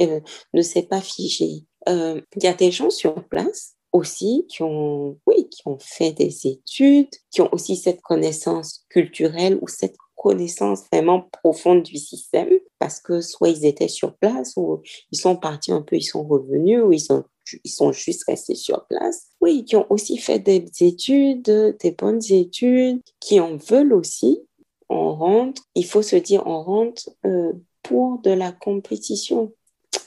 [0.00, 0.20] euh,
[0.54, 1.64] ne s'est pas figé.
[1.88, 6.12] Euh, il y a des gens sur place aussi qui ont, oui, qui ont fait
[6.12, 12.48] des études, qui ont aussi cette connaissance culturelle ou cette connaissance vraiment profonde du système
[12.78, 14.82] parce que soit ils étaient sur place ou
[15.12, 17.24] ils sont partis un peu, ils sont revenus ou ils ont
[17.64, 19.28] ils sont juste restés sur place.
[19.40, 24.40] Oui, qui ont aussi fait des études, des bonnes études, qui en veulent aussi.
[24.88, 29.52] On rentre, il faut se dire, on rentre euh, pour de la compétition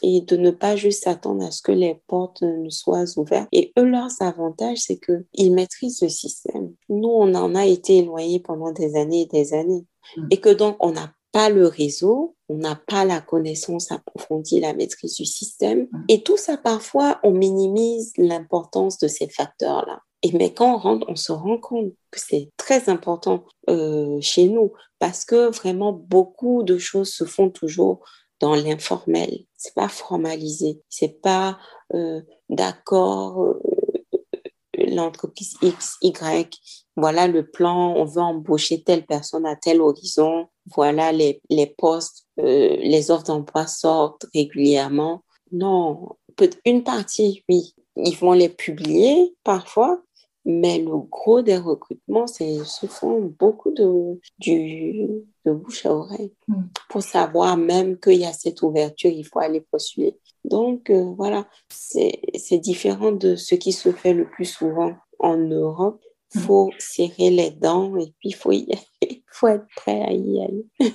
[0.02, 3.50] et de ne pas juste attendre à ce que les portes ne soient ouvertes.
[3.52, 6.74] Et eux, leurs avantages, c'est qu'ils maîtrisent le système.
[6.88, 9.86] Nous, on en a été éloignés pendant des années et des années.
[10.16, 10.28] Mm.
[10.32, 14.74] Et que donc, on n'a pas le réseau, on n'a pas la connaissance approfondie, la
[14.74, 15.88] maîtrise du système.
[15.92, 16.04] Mm.
[16.10, 20.02] Et tout ça, parfois, on minimise l'importance de ces facteurs-là.
[20.22, 24.50] Et mais quand on rentre, on se rend compte que c'est très important euh, chez
[24.50, 28.04] nous parce que vraiment beaucoup de choses se font toujours
[28.42, 29.46] dans l'informel.
[29.56, 30.82] C'est pas formalisé.
[30.90, 31.58] C'est pas
[31.94, 33.56] euh, d'accord.
[34.90, 36.60] L'entreprise X, Y,
[36.96, 42.26] voilà le plan, on veut embaucher telle personne à tel horizon, voilà les, les postes,
[42.40, 45.24] euh, les offres d'emploi sortent régulièrement.
[45.52, 46.10] Non,
[46.66, 50.02] une partie, oui, ils vont les publier parfois,
[50.46, 55.08] mais le gros des recrutements, c'est font beaucoup de, du,
[55.46, 56.34] de bouche à oreille.
[56.48, 56.64] Mm.
[56.90, 60.18] Pour savoir même qu'il y a cette ouverture, il faut aller postuler.
[60.46, 66.02] Donc, euh, voilà, c'est différent de ce qui se fait le plus souvent en Europe.
[66.34, 66.44] Il mm.
[66.44, 68.54] faut serrer les dents et puis il faut,
[69.32, 70.66] faut être prêt à y aller.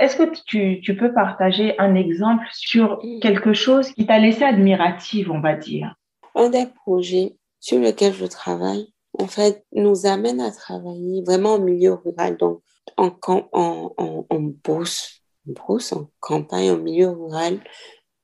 [0.00, 3.20] Est-ce que tu, tu, peux partager un exemple sur mm.
[3.20, 5.94] quelque chose qui t'a laissé admirative, on va dire?
[6.34, 11.58] Un des projets sur lequel je travaille, en fait, nous amène à travailler vraiment en
[11.58, 12.62] milieu rural, donc
[12.96, 17.60] en, en, en, en brousse, en brousse, en campagne, en milieu rural,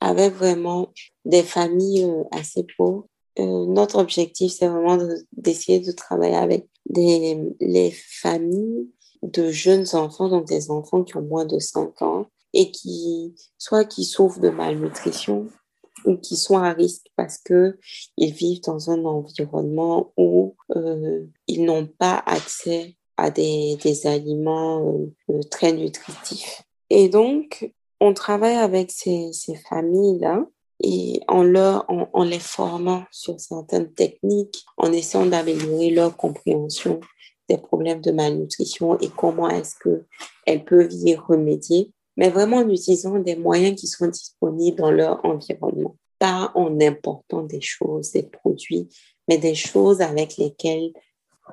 [0.01, 0.93] avec vraiment
[1.25, 3.07] des familles euh, assez pauvres.
[3.39, 4.99] Euh, notre objectif, c'est vraiment
[5.33, 8.89] d'essayer de, travailler avec les familles
[9.23, 13.85] de jeunes enfants, donc des enfants qui ont moins de 5 ans et qui, soit
[13.85, 15.49] qui souffrent de malnutrition
[16.05, 17.79] ou qui sont à risque parce que
[18.17, 25.09] ils vivent dans un environnement où euh, ils n'ont pas accès à des, des aliments
[25.31, 26.63] euh, très nutritifs.
[26.91, 30.45] Et donc, on travaille avec ces, ces familles-là
[30.83, 37.01] et en, leur, en, en, les formant sur certaines techniques, en essayant d'améliorer leur compréhension
[37.49, 43.19] des problèmes de malnutrition et comment est-ce qu'elles peuvent y remédier, mais vraiment en utilisant
[43.19, 48.89] des moyens qui sont disponibles dans leur environnement, pas en important des choses, des produits,
[49.29, 50.93] mais des choses avec lesquelles,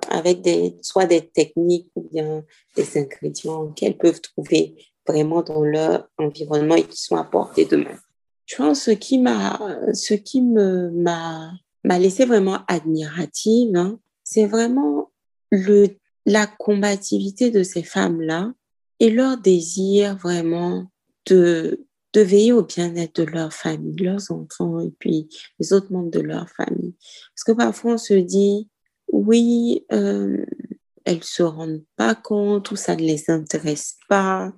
[0.10, 2.44] avec des, soit des techniques ou bien
[2.76, 4.76] des ingrédients qu'elles peuvent trouver
[5.08, 7.98] vraiment dans leur environnement et qui sont apportés demain.
[8.46, 9.60] Je pense ce qui m'a,
[9.94, 11.52] ce qui me m'a
[11.84, 15.12] m'a laissé vraiment admirative, hein, c'est vraiment
[15.50, 15.88] le
[16.28, 18.54] la combativité de ces femmes-là
[19.02, 20.90] et leur désir vraiment
[21.26, 26.12] de de veiller au bien-être de leur famille, leurs enfants et puis les autres membres
[26.12, 26.94] de leur famille.
[27.34, 28.70] Parce que parfois on se dit,
[29.14, 30.46] oui, euh,
[31.06, 34.52] elles se rendent pas compte ou ça ne les intéresse pas.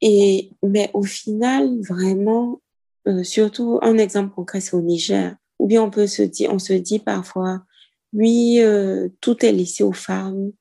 [0.00, 2.62] Et mais au final, vraiment,
[3.08, 5.34] euh, surtout, un exemple concret, c'est au Niger.
[5.58, 7.64] Ou bien on peut se dire, on se dit parfois,
[8.12, 10.52] oui, euh, tout est laissé aux femmes.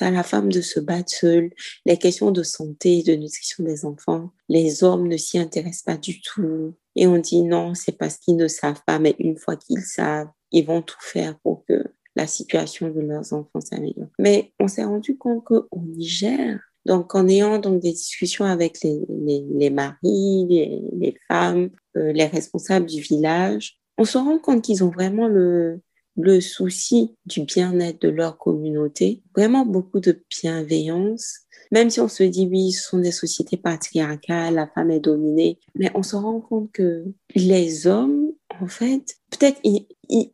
[0.00, 1.50] À la femme de se battre seule.
[1.84, 5.96] Les questions de santé et de nutrition des enfants, les hommes ne s'y intéressent pas
[5.96, 6.74] du tout.
[6.94, 10.28] Et on dit non, c'est parce qu'ils ne savent pas, mais une fois qu'ils savent,
[10.52, 14.08] ils vont tout faire pour que la situation de leurs enfants s'améliore.
[14.18, 19.00] Mais on s'est rendu compte qu'au Niger, donc, en ayant donc des discussions avec les,
[19.08, 24.84] les, maris, les, les femmes, euh, les responsables du village, on se rend compte qu'ils
[24.84, 25.80] ont vraiment le,
[26.16, 31.40] le souci du bien-être de leur communauté, vraiment beaucoup de bienveillance.
[31.72, 35.58] Même si on se dit oui, ce sont des sociétés patriarcales, la femme est dominée,
[35.74, 40.32] mais on se rend compte que les hommes, en fait, peut-être ils, ils,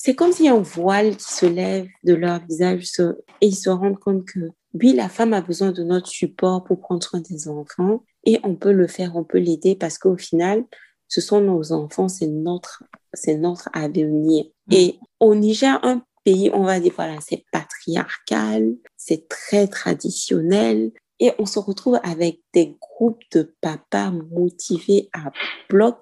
[0.00, 2.88] c'est comme a un voile qui se lève de leur visage
[3.40, 6.78] et ils se rendent compte que oui, la femme a besoin de notre support pour
[6.80, 10.64] prendre soin des enfants et on peut le faire, on peut l'aider parce qu'au final,
[11.08, 14.44] ce sont nos enfants, c'est notre, c'est notre avenir.
[14.66, 14.72] Mm.
[14.74, 21.32] Et au Niger, un pays, on va dire, voilà, c'est patriarcal, c'est très traditionnel et
[21.38, 25.32] on se retrouve avec des groupes de papas motivés à
[25.68, 25.98] bloc.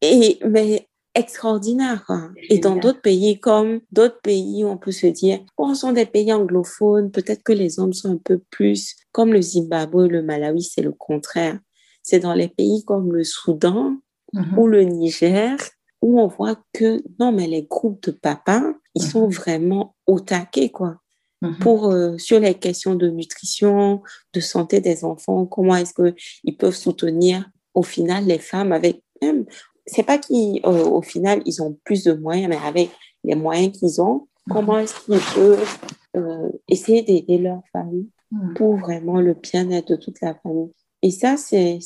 [0.00, 2.04] Et, mais extraordinaire.
[2.06, 2.30] Quoi.
[2.48, 6.06] Et dans d'autres pays, comme d'autres pays, on peut se dire, bon, ce sont des
[6.06, 10.62] pays anglophones, peut-être que les hommes sont un peu plus, comme le Zimbabwe, le Malawi,
[10.62, 11.58] c'est le contraire.
[12.02, 13.96] C'est dans les pays comme le Soudan
[14.32, 14.56] mm-hmm.
[14.56, 15.56] ou le Niger
[16.00, 18.62] où on voit que, non, mais les groupes de papas,
[18.94, 20.96] ils sont vraiment au taquet, quoi.
[21.42, 21.58] Mm-hmm.
[21.58, 26.74] Pour, euh, sur les questions de nutrition, de santé des enfants, comment est-ce qu'ils peuvent
[26.74, 29.44] soutenir au final les femmes avec même
[29.88, 32.90] c'est pas qu'au euh, final, ils ont plus de moyens, mais avec
[33.24, 35.78] les moyens qu'ils ont, comment est-ce qu'ils peuvent
[36.16, 38.08] euh, essayer d'aider leur famille
[38.54, 40.70] pour vraiment le bien-être de toute la famille.
[41.02, 41.78] Et ça, c'est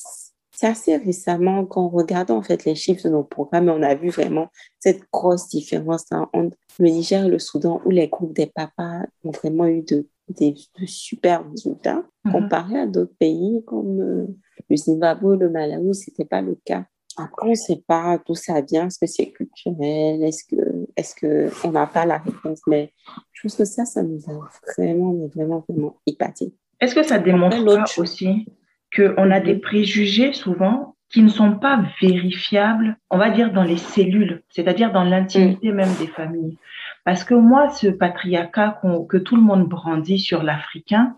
[0.64, 4.48] assez récemment qu'on regarde en fait les chiffres de nos programmes on a vu vraiment
[4.78, 9.02] cette grosse différence hein, entre le Niger et le Soudan où les groupes des papas
[9.24, 10.54] ont vraiment eu de, de,
[10.86, 12.32] super résultats hmm.
[12.32, 14.26] comparé à d'autres pays comme euh,
[14.70, 16.84] le Zimbabwe, le Malawi, c'était pas le cas.
[17.18, 18.86] Après, on ne sait pas d'où ça vient.
[18.86, 20.22] Est-ce que c'est culturel?
[20.24, 22.60] Est-ce que, est-ce que on n'a pas la réponse?
[22.66, 22.92] Mais
[23.32, 26.54] je pense que ça, ça nous a vraiment, vraiment, vraiment épaté.
[26.80, 28.46] Est-ce que ça démontre pas aussi?
[28.94, 33.76] Qu'on a des préjugés souvent qui ne sont pas vérifiables, on va dire, dans les
[33.76, 35.74] cellules, c'est-à-dire dans l'intimité mm.
[35.74, 36.56] même des familles.
[37.04, 41.16] Parce que moi, ce patriarcat que tout le monde brandit sur l'Africain,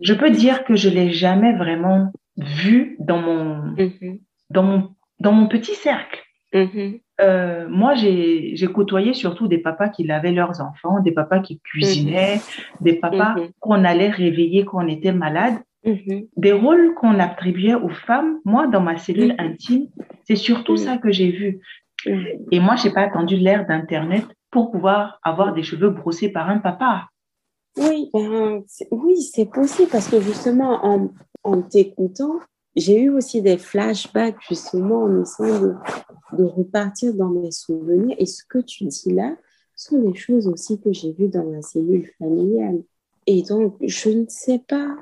[0.00, 4.20] je peux dire que je l'ai jamais vraiment vu dans mon, mm-hmm.
[4.50, 6.20] dans mon dans mon petit cercle.
[6.54, 7.00] Mm-hmm.
[7.20, 12.36] Euh, moi, j'ai côtoyé surtout des papas qui lavaient leurs enfants, des papas qui cuisinaient,
[12.36, 12.82] mm-hmm.
[12.82, 15.54] des papas qu'on allait réveiller quand on était malade.
[16.36, 19.88] Des rôles qu'on attribuait aux femmes, moi, dans ma cellule intime,
[20.26, 21.60] c'est surtout ça que j'ai vu.
[22.50, 26.58] Et moi, j'ai pas attendu l'ère d'Internet pour pouvoir avoir des cheveux brossés par un
[26.58, 27.08] papa.
[27.76, 31.10] Oui, ben, oui, c'est possible parce que justement, en,
[31.44, 32.40] en t'écoutant,
[32.76, 35.74] j'ai eu aussi des flashbacks justement en essayant de,
[36.32, 38.16] de, repartir dans mes souvenirs.
[38.18, 39.36] Et ce que tu dis là,
[39.74, 42.82] sont des choses aussi que j'ai vues dans ma cellule familiale.
[43.26, 44.96] Et donc, je ne sais pas.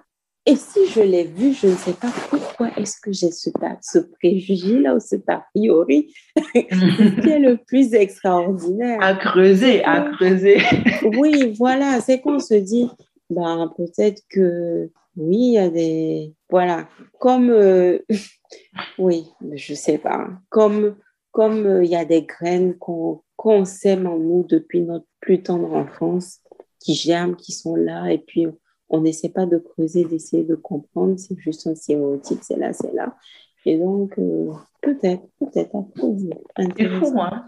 [0.47, 3.51] Et si je l'ai vu, je ne sais pas pourquoi est-ce que j'ai ce,
[3.83, 6.15] ce préjugé-là ou cet a priori
[6.55, 8.99] qui est le plus extraordinaire?
[9.03, 10.59] À creuser, à creuser.
[11.19, 12.89] oui, voilà, c'est qu'on se dit,
[13.29, 16.33] ben, peut-être que oui, il y a des...
[16.49, 17.51] Voilà, comme...
[17.51, 17.99] euh,
[18.99, 20.29] oui, je sais pas.
[20.49, 20.95] Comme
[21.37, 25.43] comme euh, il y a des graines qu'on qu'on sème en nous depuis notre plus
[25.43, 26.41] tendre enfance,
[26.81, 28.47] qui germent, qui sont là, et puis
[28.89, 32.93] on n'essaie pas de creuser, d'essayer de comprendre, c'est juste un stéréotype, c'est là, c'est
[32.95, 33.17] là.
[33.65, 35.85] Et donc, euh, peut-être, peut-être à.
[35.97, 37.21] C'est Intéressant.
[37.21, 37.45] hein?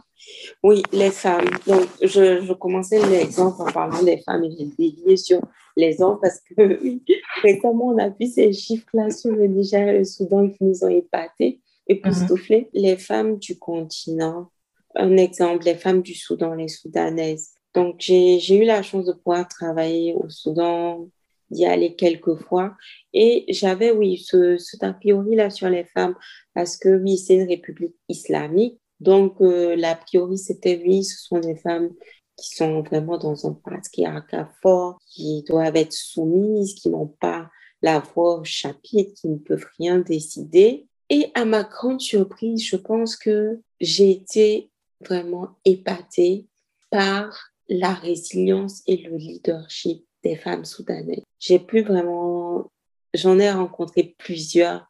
[0.64, 1.48] Oui, les femmes.
[1.66, 5.40] Donc, je, je commençais l'exemple en parlant des femmes et j'ai dévié sur
[5.76, 6.80] les hommes parce que
[7.42, 10.88] récemment, on a vu ces chiffres-là sur le Niger et le Soudan qui nous ont
[10.88, 12.68] épatés, époustouflés.
[12.74, 14.50] Les femmes du continent,
[14.96, 17.50] un exemple, les femmes du Soudan, les Soudanaises.
[17.74, 21.06] Donc, j'ai eu la chance de pouvoir travailler au Soudan,
[21.50, 22.76] d'y aller quelques fois.
[23.12, 26.14] Et j'avais, oui, ce, cet a priori-là sur les femmes
[26.54, 28.80] parce que, oui, c'est une république islamique.
[29.00, 31.90] Donc, euh, l'a priori, c'était, oui, ce sont des femmes
[32.36, 37.50] qui sont vraiment dans un patriarcat fort, qui doivent être soumises, qui n'ont pas
[37.82, 40.86] la voix au chapitre, qui ne peuvent rien décider.
[41.10, 46.46] Et à ma grande surprise, je pense que j'ai été vraiment épatée
[46.90, 51.22] par la résilience et le leadership des femmes soudanaises.
[51.38, 52.70] J'ai pu vraiment,
[53.14, 54.88] j'en ai rencontré plusieurs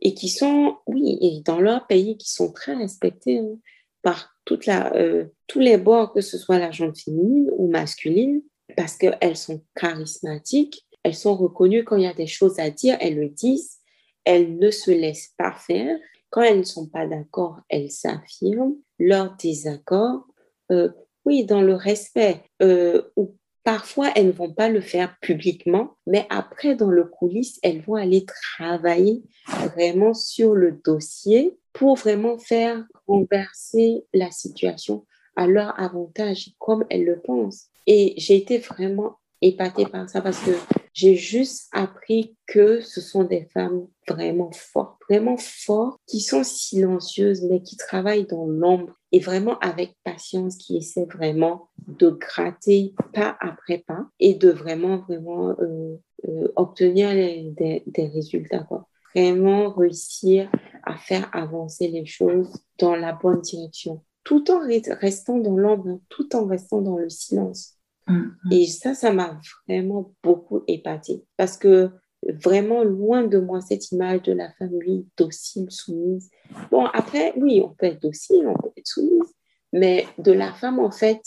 [0.00, 3.58] et qui sont, oui, et dans leur pays, qui sont très respectées hein,
[4.02, 8.42] par toute la, euh, tous les bords, que ce soit la gente féminine ou masculine,
[8.76, 12.96] parce qu'elles sont charismatiques, elles sont reconnues quand il y a des choses à dire,
[13.00, 13.78] elles le disent,
[14.24, 15.96] elles ne se laissent pas faire.
[16.30, 20.26] Quand elles ne sont pas d'accord, elles s'affirment leur désaccord.
[20.70, 20.90] Euh,
[21.24, 23.36] oui, dans le respect, euh, ou
[23.68, 27.96] parfois elles ne vont pas le faire publiquement, mais après, dans le coulisses, elles vont
[27.96, 35.04] aller travailler vraiment sur le dossier pour vraiment faire renverser la situation
[35.36, 37.66] à leur avantage, comme elles le pensent.
[37.86, 40.52] Et j'ai été vraiment épatée par ça parce que
[40.98, 47.42] j'ai juste appris que ce sont des femmes vraiment fortes, vraiment fortes, qui sont silencieuses,
[47.42, 53.36] mais qui travaillent dans l'ombre et vraiment avec patience, qui essaient vraiment de gratter pas
[53.38, 58.66] après pas et de vraiment, vraiment euh, euh, obtenir des, résultats.
[59.14, 60.50] Vraiment réussir
[60.82, 65.90] à faire avancer les choses dans la bonne direction, tout en re- restant dans l'ombre,
[65.90, 67.77] hein, tout en restant dans le silence.
[68.08, 68.30] Mm.
[68.50, 71.90] Et ça, ça m'a vraiment beaucoup épatée parce que
[72.26, 76.30] vraiment loin de moi cette image de la oui, docile, soumise.
[76.70, 79.34] Bon, après, oui, on peut être docile, on peut être soumise,
[79.72, 81.22] mais de la femme, en fait,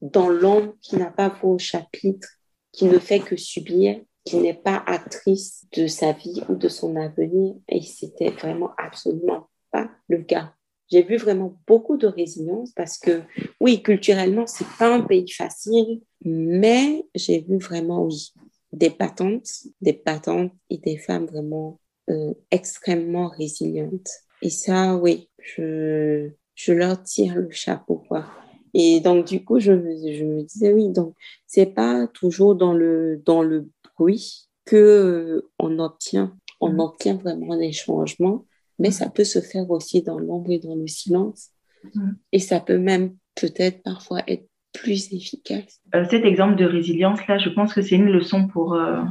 [0.00, 2.28] dans l'ombre, qui n'a pas voix au chapitre,
[2.72, 6.96] qui ne fait que subir, qui n'est pas actrice de sa vie ou de son
[6.96, 7.54] avenir.
[7.68, 10.54] Et c'était vraiment absolument pas le cas.
[10.92, 13.22] J'ai vu vraiment beaucoup de résilience parce que,
[13.60, 18.32] oui, culturellement, c'est pas un pays facile, mais j'ai vu vraiment, oui,
[18.72, 19.48] des patentes,
[19.80, 24.10] des patentes et des femmes vraiment euh, extrêmement résilientes.
[24.42, 28.26] Et ça, oui, je, je leur tire le chapeau, quoi.
[28.74, 31.14] Et donc, du coup, je, me- je me disais, oui, donc,
[31.46, 36.78] c'est pas toujours dans le, dans le bruit que euh, on obtient, on Mhm.
[36.78, 38.46] obtient vraiment des changements,
[38.78, 41.50] mais ça peut se faire aussi dans l'ombre et dans le silence.
[41.94, 42.16] Mhm.
[42.32, 45.80] Et ça peut même peut-être parfois être plus efficace.
[45.94, 49.02] Euh, cet exemple de résilience-là, je pense que c'est une leçon pour, euh,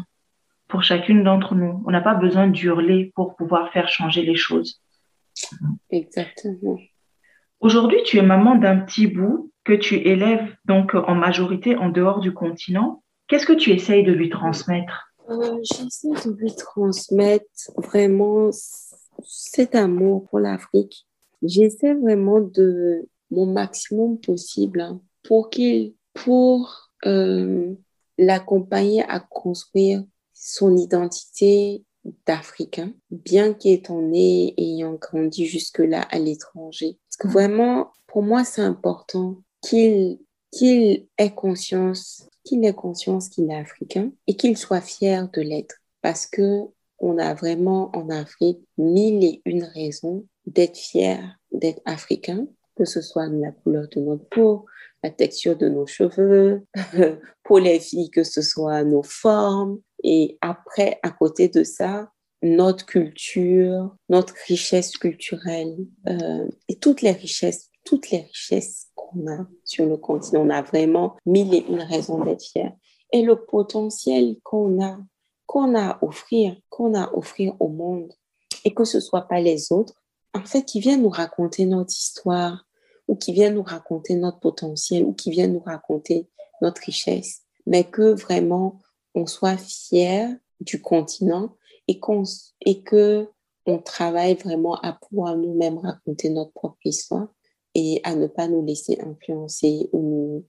[0.67, 1.83] pour chacune d'entre nous.
[1.85, 4.81] On n'a pas besoin d'hurler pour pouvoir faire changer les choses.
[5.89, 6.77] Exactement.
[7.59, 12.19] Aujourd'hui, tu es maman d'un petit bout que tu élèves donc en majorité en dehors
[12.19, 13.03] du continent.
[13.27, 15.13] Qu'est-ce que tu essayes de lui transmettre?
[15.29, 17.45] Euh, J'essaie de lui transmettre
[17.77, 18.49] vraiment
[19.25, 21.07] cet amour pour l'Afrique.
[21.41, 27.73] J'essaie vraiment de mon maximum possible hein, pour qu'il, pour euh,
[28.17, 30.03] l'accompagner à construire
[30.33, 31.83] son identité
[32.25, 36.97] d'Africain, bien qu'étant né et ayant grandi jusque-là à l'étranger.
[37.07, 40.19] Parce que vraiment, pour moi, c'est important qu'il
[40.51, 45.75] qu'il ait conscience qu'il ait conscience qu'il est africain et qu'il soit fier de l'être
[46.01, 46.65] parce que
[47.01, 52.47] on a vraiment en Afrique mille et une raisons d'être fier d'être africain,
[52.77, 54.65] que ce soit la couleur de notre peau,
[55.03, 56.65] la texture de nos cheveux,
[57.43, 62.09] pour les filles que ce soit nos formes et après à côté de ça
[62.43, 65.77] notre culture, notre richesse culturelle
[66.07, 70.41] euh, et toutes les richesses, toutes les richesses qu'on a sur le continent.
[70.41, 72.71] On a vraiment mille et une raisons d'être fiers.
[73.13, 74.97] Et le potentiel qu'on a,
[75.51, 78.13] qu'on a à offrir, qu'on a à offrir au monde,
[78.63, 80.01] et que ce soit pas les autres,
[80.33, 82.65] en fait, qui viennent nous raconter notre histoire,
[83.09, 86.29] ou qui viennent nous raconter notre potentiel, ou qui viennent nous raconter
[86.61, 88.79] notre richesse, mais que vraiment
[89.13, 91.57] on soit fier du continent
[91.89, 92.23] et qu'on
[92.65, 93.27] et que
[93.65, 97.27] on travaille vraiment à pouvoir nous-mêmes raconter notre propre histoire
[97.75, 100.45] et à ne pas nous laisser influencer ou nous,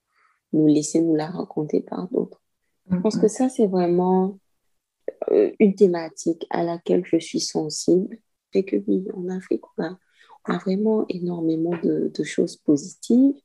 [0.53, 2.41] nous laisser nous la raconter par d'autres.
[2.89, 4.37] Je pense que ça, c'est vraiment
[5.31, 8.17] euh, une thématique à laquelle je suis sensible.
[8.53, 9.97] Et que oui, en Afrique, on a,
[10.47, 13.35] on a vraiment énormément de, de choses positives.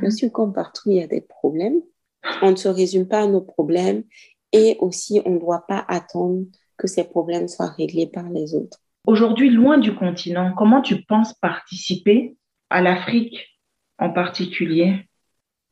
[0.00, 1.80] Bien sûr, comme partout, il y a des problèmes.
[2.42, 4.04] On ne se résume pas à nos problèmes
[4.52, 6.44] et aussi, on ne doit pas attendre
[6.76, 8.78] que ces problèmes soient réglés par les autres.
[9.06, 12.36] Aujourd'hui, loin du continent, comment tu penses participer
[12.70, 13.58] à l'Afrique
[13.98, 15.08] en particulier?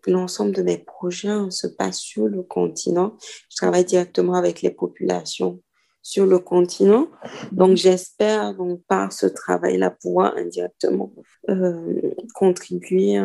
[0.07, 3.17] L'ensemble de mes projets se passe sur le continent.
[3.51, 5.61] Je travaille directement avec les populations
[6.03, 7.09] sur le continent.
[7.53, 11.13] Donc, j'espère, donc, par ce travail-là, pouvoir indirectement
[11.49, 12.01] euh,
[12.35, 13.21] contribuer,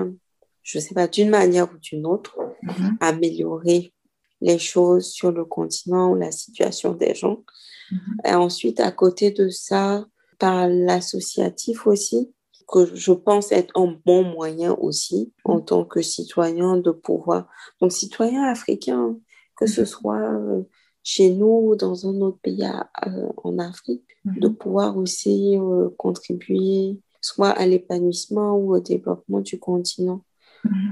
[0.64, 2.98] je ne sais pas, d'une manière ou d'une autre, Mhm.
[3.00, 3.94] à améliorer
[4.42, 7.44] les choses sur le continent ou la situation des gens.
[7.92, 8.00] Mhm.
[8.26, 10.06] Et ensuite, à côté de ça,
[10.40, 12.34] par l'associatif aussi,
[12.68, 17.48] que je pense être un bon moyen aussi en tant que citoyen de pouvoir,
[17.80, 19.18] donc citoyen africain,
[19.56, 20.64] que ce soit euh,
[21.04, 25.90] chez nous ou dans un autre pays à- euh, en Afrique, de pouvoir aussi euh,
[25.98, 30.22] contribuer soit à l'épanouissement ou au développement du continent.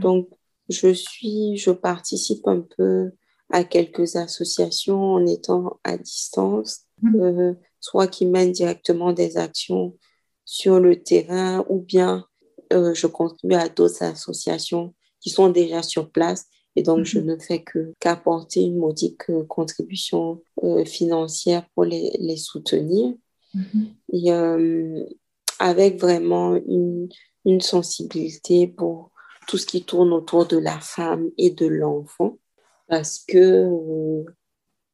[0.01, 0.29] Donc,
[0.69, 3.11] je suis, je participe un peu
[3.51, 6.81] à quelques associations en étant à distance,
[7.15, 9.95] euh, soit qui mènent directement des actions
[10.45, 12.25] sur le terrain ou bien
[12.71, 16.47] euh, je contribue à d'autres associations qui sont déjà sur place.
[16.75, 22.15] Et donc je ne fais que qu'apporter une modique euh, contribution euh, financière pour les,
[22.19, 23.13] les soutenir.
[23.55, 23.93] Mhm.
[24.11, 24.31] et
[25.59, 27.07] avec vraiment une,
[27.45, 29.11] une sensibilité pour
[29.47, 32.39] tout ce qui tourne autour de la femme et de l'enfant.
[32.87, 33.69] Parce que
[34.25, 34.31] je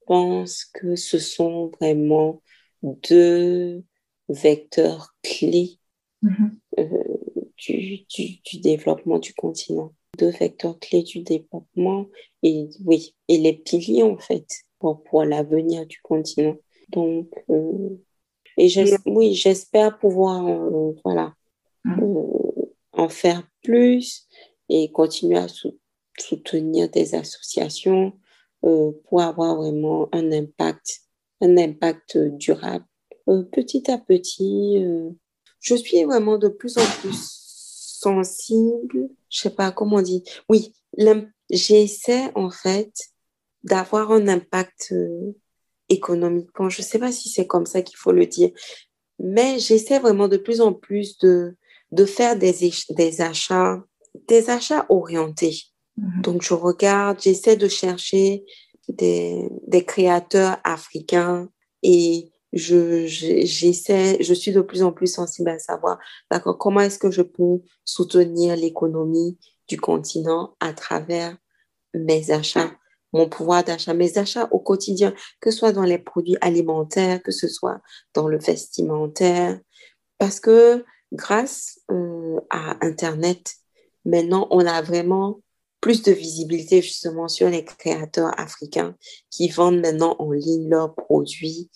[0.06, 2.41] pense que ce sont vraiment
[2.82, 3.84] deux
[4.30, 5.80] vecteurs clés
[6.21, 6.59] Mhm.
[6.80, 7.03] euh,
[7.57, 9.93] du, du, du développement du continent.
[10.17, 12.07] Deux vecteurs clés du développement
[12.43, 14.45] et oui, et les piliers en fait
[14.80, 16.57] pour, pour l'avenir du continent.
[16.89, 17.89] Donc, euh,
[18.57, 18.67] et
[19.05, 21.34] oui, j'espère pouvoir euh, voilà,
[21.86, 22.32] Mhm.
[22.93, 24.27] en faire plus
[24.67, 25.80] et continuer à sou-
[26.19, 28.11] soutenir des associations
[28.61, 30.99] pour avoir vraiment un impact,
[31.39, 32.84] un impact durable.
[33.30, 35.11] Euh, petit à petit, euh,
[35.59, 37.39] je suis vraiment de plus en plus
[38.01, 40.23] sensible, je sais pas comment on dit.
[40.49, 40.73] Oui,
[41.49, 42.91] j'essaie en fait
[43.63, 45.34] d'avoir un impact euh,
[45.89, 46.49] économique.
[46.57, 48.51] Bon, je sais pas si c'est comme ça qu'il faut le dire,
[49.19, 51.55] mais j'essaie vraiment de plus en plus de,
[51.91, 53.84] de faire des, des achats,
[54.27, 55.57] des achats orientés.
[55.97, 56.21] Mhm.
[56.21, 58.45] Donc, je regarde, j'essaie de chercher
[58.88, 61.49] des, des créateurs africains
[61.84, 66.00] et je, je- j'essaie, je suis de plus en plus sensible à savoir,
[66.32, 69.38] d'accord, comment est-ce que je peux soutenir l'économie
[69.68, 71.38] du continent à travers
[71.93, 72.72] mes achats,
[73.14, 77.32] mon pouvoir d'achat, mes achats au quotidien, que ce soit dans les produits alimentaires, que
[77.32, 77.82] ce soit
[78.14, 79.60] dans le vestimentaire,
[80.18, 83.56] parce que grâce euh, à Internet,
[84.06, 85.41] maintenant, on a vraiment
[85.82, 88.95] plus de visibilité justement sur les créateurs africains
[89.30, 91.70] qui vendent maintenant en ligne leurs produits.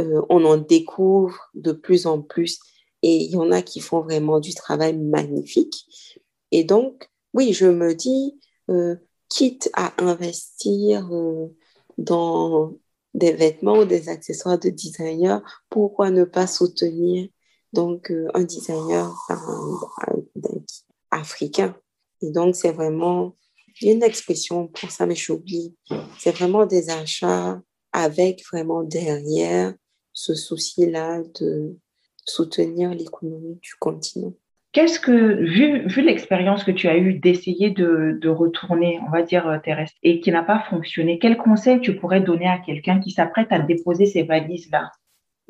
[0.00, 2.58] Euh, on en découvre de plus en plus
[3.02, 5.86] et il y en a qui font vraiment du travail magnifique.
[6.50, 8.38] Et donc, oui, je me dis,
[8.70, 8.96] euh,
[9.28, 11.48] quitte à investir euh,
[11.98, 12.72] dans
[13.12, 17.28] des vêtements ou des accessoires de designer, pourquoi ne pas soutenir
[17.72, 19.12] donc un designer
[21.10, 21.76] africain?
[22.22, 23.36] Et donc, c'est vraiment,
[23.82, 25.76] une expression pour ça, mais j'oublie.
[26.18, 27.60] C'est vraiment des achats
[27.92, 29.74] avec vraiment derrière
[30.14, 31.76] ce souci-là de
[32.24, 34.32] soutenir l'économie du continent.
[34.72, 39.22] Qu'est-ce que, vu, vu l'expérience que tu as eue d'essayer de, de retourner, on va
[39.22, 42.98] dire, euh, terrestre, et qui n'a pas fonctionné, quel conseil tu pourrais donner à quelqu'un
[42.98, 44.90] qui s'apprête à déposer ces valises-là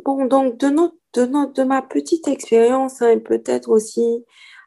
[0.05, 4.25] Bon, donc de, notre, de, notre, de ma petite expérience, hein, et peut-être aussi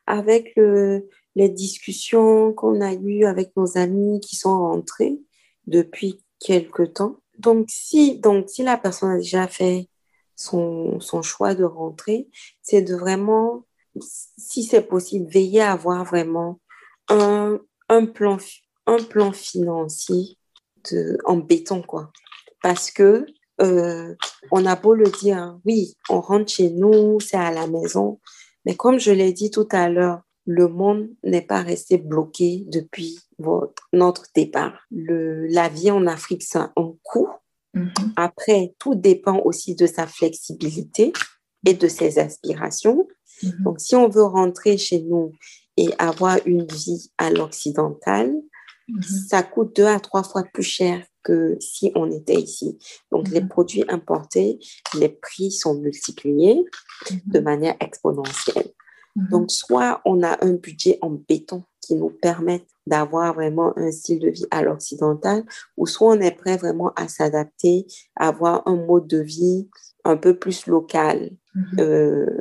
[0.08, 5.20] avec le, les discussions qu'on a eues avec nos amis qui sont rentrés
[5.68, 7.18] depuis quelque temps.
[7.38, 9.89] Donc si, donc, si la personne a déjà fait
[10.35, 12.27] son, son choix de rentrer,
[12.61, 13.65] c'est de vraiment,
[13.99, 16.59] si c'est possible, veiller à avoir vraiment
[17.09, 17.59] un,
[17.89, 18.38] un, plan,
[18.85, 20.38] un plan financier
[20.91, 22.11] de, en béton, quoi.
[22.61, 23.25] Parce que
[23.61, 24.15] euh,
[24.51, 28.19] on a beau le dire, hein, oui, on rentre chez nous, c'est à la maison,
[28.65, 33.20] mais comme je l'ai dit tout à l'heure, le monde n'est pas resté bloqué depuis
[33.38, 34.80] votre, notre départ.
[34.89, 36.72] Le, la vie en Afrique, c'est un
[37.04, 37.30] coût.
[37.74, 37.91] Mhm.
[38.16, 41.12] Après, tout dépend aussi de sa flexibilité
[41.66, 43.08] et de ses aspirations.
[43.43, 43.64] Mhm.
[43.64, 45.34] Donc, si on veut rentrer chez nous
[45.76, 48.34] et avoir une vie à l'occidental,
[48.88, 49.02] Mhm.
[49.02, 52.80] ça coûte deux à trois fois plus cher que si on était ici.
[53.12, 54.60] Donc, les produits importés,
[54.98, 56.64] les prix sont multipliés
[57.26, 58.72] de manière exponentielle.
[59.18, 59.30] Mhm.
[59.30, 64.20] Donc, soit on a un budget en béton qui nous permet d'avoir vraiment un style
[64.20, 65.43] de vie à l'occidental,
[65.76, 69.68] ou soit on est prêt vraiment à s'adapter, à avoir un mode de vie
[70.05, 71.32] un peu plus local.
[71.55, 71.80] Mhm.
[71.80, 72.39] Euh,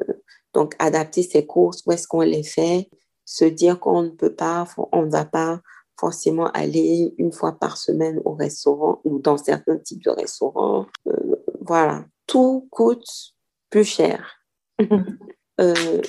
[0.53, 2.89] donc, adapter ses courses, où est-ce qu'on les fait,
[3.25, 5.61] se dire qu'on ne peut pas, on ne va pas
[5.99, 10.87] forcément aller une fois par semaine au restaurant ou dans certains types de restaurants.
[11.09, 13.35] Euh, voilà, tout coûte
[13.71, 14.39] plus cher.
[15.59, 16.03] Euh,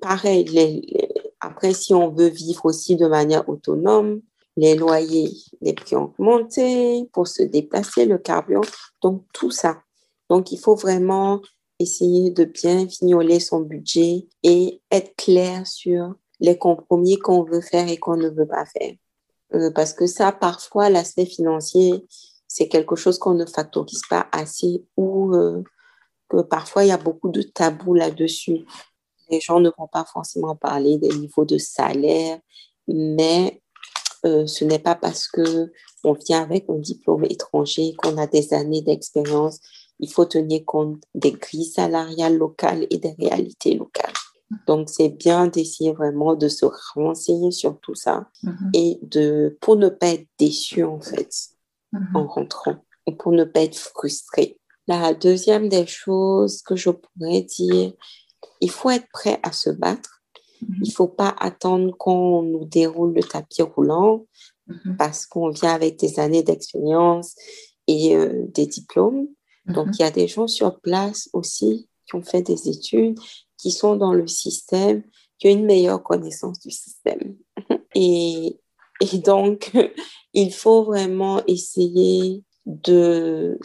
[0.00, 1.08] pareil, les-
[1.40, 4.20] après, si on veut vivre aussi de manière autonome,
[4.56, 8.62] les loyers, les prix ont augmenté pour se déplacer, le carburant,
[9.02, 9.82] donc tout ça.
[10.30, 11.40] Donc, il faut vraiment
[11.78, 17.88] essayer de bien fignoler son budget et être clair sur les compromis qu'on veut faire
[17.88, 18.94] et qu'on ne veut pas faire.
[19.54, 22.04] Euh, parce que ça, parfois, l'aspect financier,
[22.48, 25.62] c'est quelque chose qu'on ne factorise pas assez ou euh,
[26.28, 28.64] que parfois, il y a beaucoup de tabous là-dessus.
[29.30, 32.38] Les gens ne vont pas forcément parler des niveaux de salaire,
[32.88, 33.60] mais
[34.24, 35.72] euh, ce n'est pas parce que
[36.04, 39.58] on vient avec un diplôme étranger, qu'on a des années d'expérience.
[39.98, 44.12] Il faut tenir compte des grilles salariales locales et des réalités locales.
[44.68, 48.70] Donc, c'est bien d'essayer vraiment de se renseigner sur tout ça Mhm.
[48.74, 51.30] et de, pour ne pas être déçu, en fait,
[51.92, 52.06] Mhm.
[52.14, 54.58] en rentrant, et pour ne pas être frustré.
[54.86, 57.92] La deuxième des choses que je pourrais dire,
[58.60, 60.22] il faut être prêt à se battre.
[60.62, 60.76] Mhm.
[60.82, 64.26] Il faut pas attendre qu'on nous déroule le tapis roulant
[64.68, 64.96] Mhm.
[64.96, 67.34] parce qu'on vient avec des années d'expérience
[67.86, 69.28] et euh, des diplômes.
[69.66, 69.92] Donc, Mhm.
[69.94, 73.18] il y a des gens sur place aussi qui ont fait des études,
[73.58, 75.02] qui sont dans le système,
[75.38, 77.36] qui ont une meilleure connaissance du système.
[77.94, 78.58] Et,
[79.00, 79.70] et donc,
[80.34, 83.58] il faut vraiment essayer de,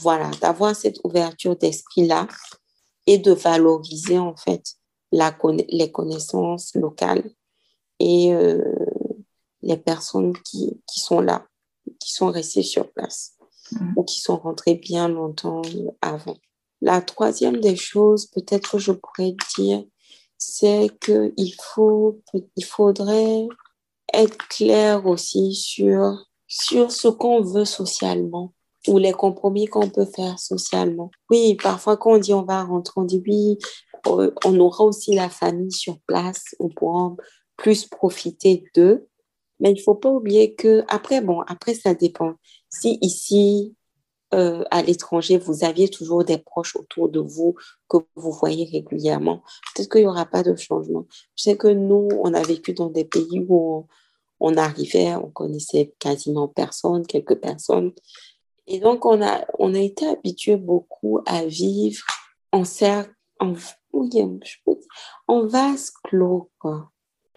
[0.00, 2.28] voilà, d'avoir cette ouverture d'esprit-là
[3.06, 4.74] et de valoriser en fait
[5.10, 5.36] la,
[5.68, 7.30] les connaissances locales
[7.98, 8.62] et euh,
[9.62, 11.46] les personnes qui, qui sont là,
[11.98, 13.36] qui sont restées sur place
[13.72, 13.92] Mhm.
[13.96, 15.62] ou qui sont rentrées bien longtemps
[16.00, 16.36] avant.
[16.80, 19.84] La troisième des choses, peut-être que je pourrais dire,
[20.36, 22.20] c'est qu'il faut,
[22.56, 23.46] il faudrait
[24.12, 28.52] être clair aussi sur, sur ce qu'on veut socialement
[28.88, 31.10] ou les compromis qu'on peut faire socialement.
[31.30, 33.58] Oui, parfois quand on dit on va rentrer, on dit oui,
[34.08, 37.14] euh, on aura aussi la famille sur place, on pourra
[37.56, 39.08] plus profiter d'eux.
[39.60, 42.34] Mais il faut pas oublier que après, bon, après ça dépend.
[42.68, 43.76] Si ici,
[44.34, 47.54] euh, à l'étranger, vous aviez toujours des proches autour de vous
[47.88, 49.42] que vous voyez régulièrement,
[49.74, 51.06] peut-être qu'il n'y aura pas de changement.
[51.36, 53.86] Je sais que nous, on a vécu dans des pays où
[54.40, 57.92] on arrivait, on connaissait quasiment personne, quelques personnes.
[58.66, 62.04] Et donc, on a, on a été habitué beaucoup à vivre
[62.52, 63.54] en cercle, en,
[63.92, 64.88] oui, je peux dire,
[65.26, 66.90] en vase clos, quoi.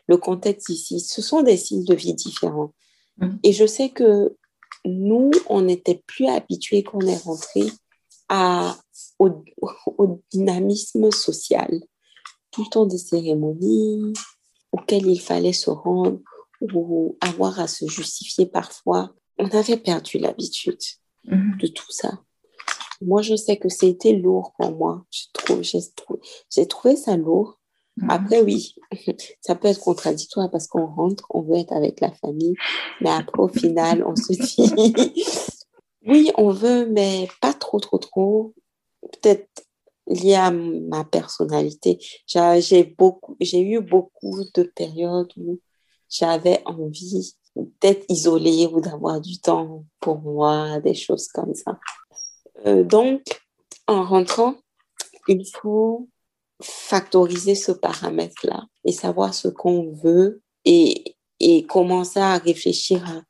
[0.07, 2.73] Le contexte ici, ce sont des styles de vie différents.
[3.17, 3.39] Mhm.
[3.43, 4.35] Et je sais que
[4.85, 7.63] nous, on n'était plus habitués qu'on est rentré
[8.29, 8.77] à,
[9.17, 9.43] au,
[9.97, 11.81] au dynamisme social.
[12.51, 14.13] Tout le temps des cérémonies
[14.71, 16.19] auxquelles il fallait se rendre
[16.61, 19.13] ou avoir à se justifier parfois.
[19.37, 20.77] On avait perdu l'habitude
[21.27, 21.57] Mhm.
[21.57, 22.19] de tout ça.
[23.01, 25.05] Moi, je sais que c'était lourd pour moi.
[25.11, 26.19] J'ai trouvé, j'ai trouvé,
[26.49, 27.59] j'ai trouvé ça lourd.
[27.97, 28.09] Mhm.
[28.09, 28.75] Après, oui,
[29.41, 32.55] ça peut être contradictoire parce qu'on rentre, on veut être avec la famille,
[33.01, 34.93] mais après, au final, on se dit,
[36.07, 38.53] oui, on veut, mais pas trop, trop, trop.
[39.01, 39.49] Peut-être
[40.07, 41.99] lié à ma personnalité.
[42.27, 45.59] J'ai j'ai beaucoup, j'ai eu beaucoup de périodes où
[46.09, 51.79] j'avais envie d'être isolée ou d'avoir du temps pour moi, des choses comme ça.
[52.65, 53.21] Euh, donc,
[53.87, 54.55] en rentrant,
[55.27, 56.09] il faut
[56.61, 63.21] factoriser ce paramètre-là et savoir ce qu'on veut et, et commencer à réfléchir à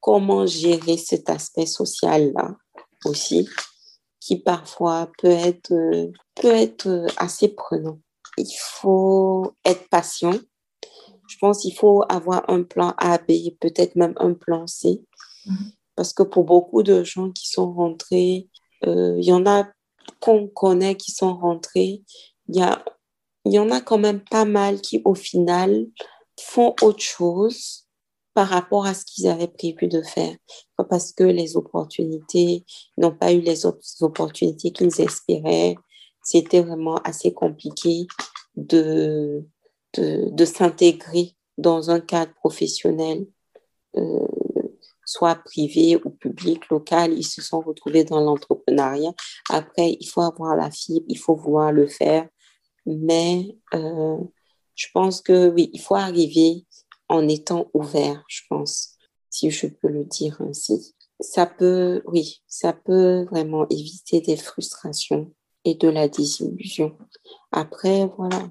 [0.00, 2.56] comment gérer cet aspect social-là
[3.06, 3.48] aussi,
[4.20, 5.72] qui parfois peut être,
[6.34, 7.98] peut être assez prenant.
[8.36, 10.34] Il faut être patient.
[11.34, 15.02] Je pense qu'il faut avoir un plan A, B, peut-être même un plan C.
[15.46, 15.72] Mhm.
[15.96, 18.48] Parce que pour beaucoup de gens qui sont rentrés,
[18.86, 19.66] euh, il y en a
[20.20, 22.04] qu'on connaît qui sont rentrés,
[22.46, 22.84] il y, a,
[23.46, 25.88] y en a quand même pas mal qui, au final,
[26.40, 27.88] font autre chose
[28.32, 30.36] par rapport à ce qu'ils avaient prévu de faire.
[30.76, 32.64] Pas parce que les opportunités
[32.96, 35.74] n'ont pas eu les op- opportunités qu'ils espéraient.
[36.22, 38.06] C'était vraiment assez compliqué
[38.56, 39.44] de,
[39.96, 43.26] de, s'intégrer dans un cadre professionnel,
[43.96, 44.26] euh,
[45.04, 47.12] soit privé ou public, local.
[47.12, 49.12] Ils se sont retrouvés dans l'entrepreneuriat.
[49.50, 52.28] Après, il faut avoir la fibre, il faut vouloir le faire.
[52.86, 54.18] Mais euh,
[54.74, 56.66] je pense que oui, il faut arriver
[57.08, 58.96] en étant ouvert, je pense,
[59.30, 60.94] si je peux le dire ainsi.
[61.20, 65.32] Ça peut, oui, ça peut vraiment éviter des frustrations
[65.64, 66.96] et de la désillusion.
[67.52, 68.48] Après, voilà,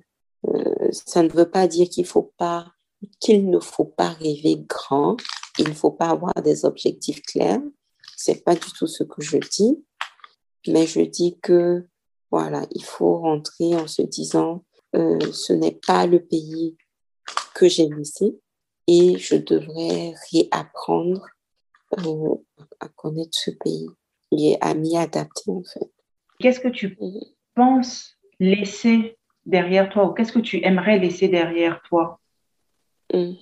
[0.47, 2.73] euh, ça ne veut pas dire qu'il faut pas,
[3.19, 5.17] qu'il ne faut pas rêver grand,
[5.57, 7.61] il ne faut pas avoir des objectifs clairs.
[8.15, 9.83] C'est pas du tout ce que je dis,
[10.67, 11.85] mais je dis que
[12.31, 14.63] voilà, il faut rentrer en se disant,
[14.95, 16.77] euh, ce n'est pas le pays
[17.53, 18.39] que j'ai laissé
[18.87, 21.25] et je devrais réapprendre
[21.99, 22.35] euh,
[22.79, 23.87] à connaître ce pays
[24.31, 25.91] et à m'y adapter en fait.
[26.39, 26.97] Qu'est-ce que tu
[27.55, 32.19] penses laisser derrière toi ou qu'est-ce que tu aimerais laisser derrière toi?
[33.13, 33.35] Mhm.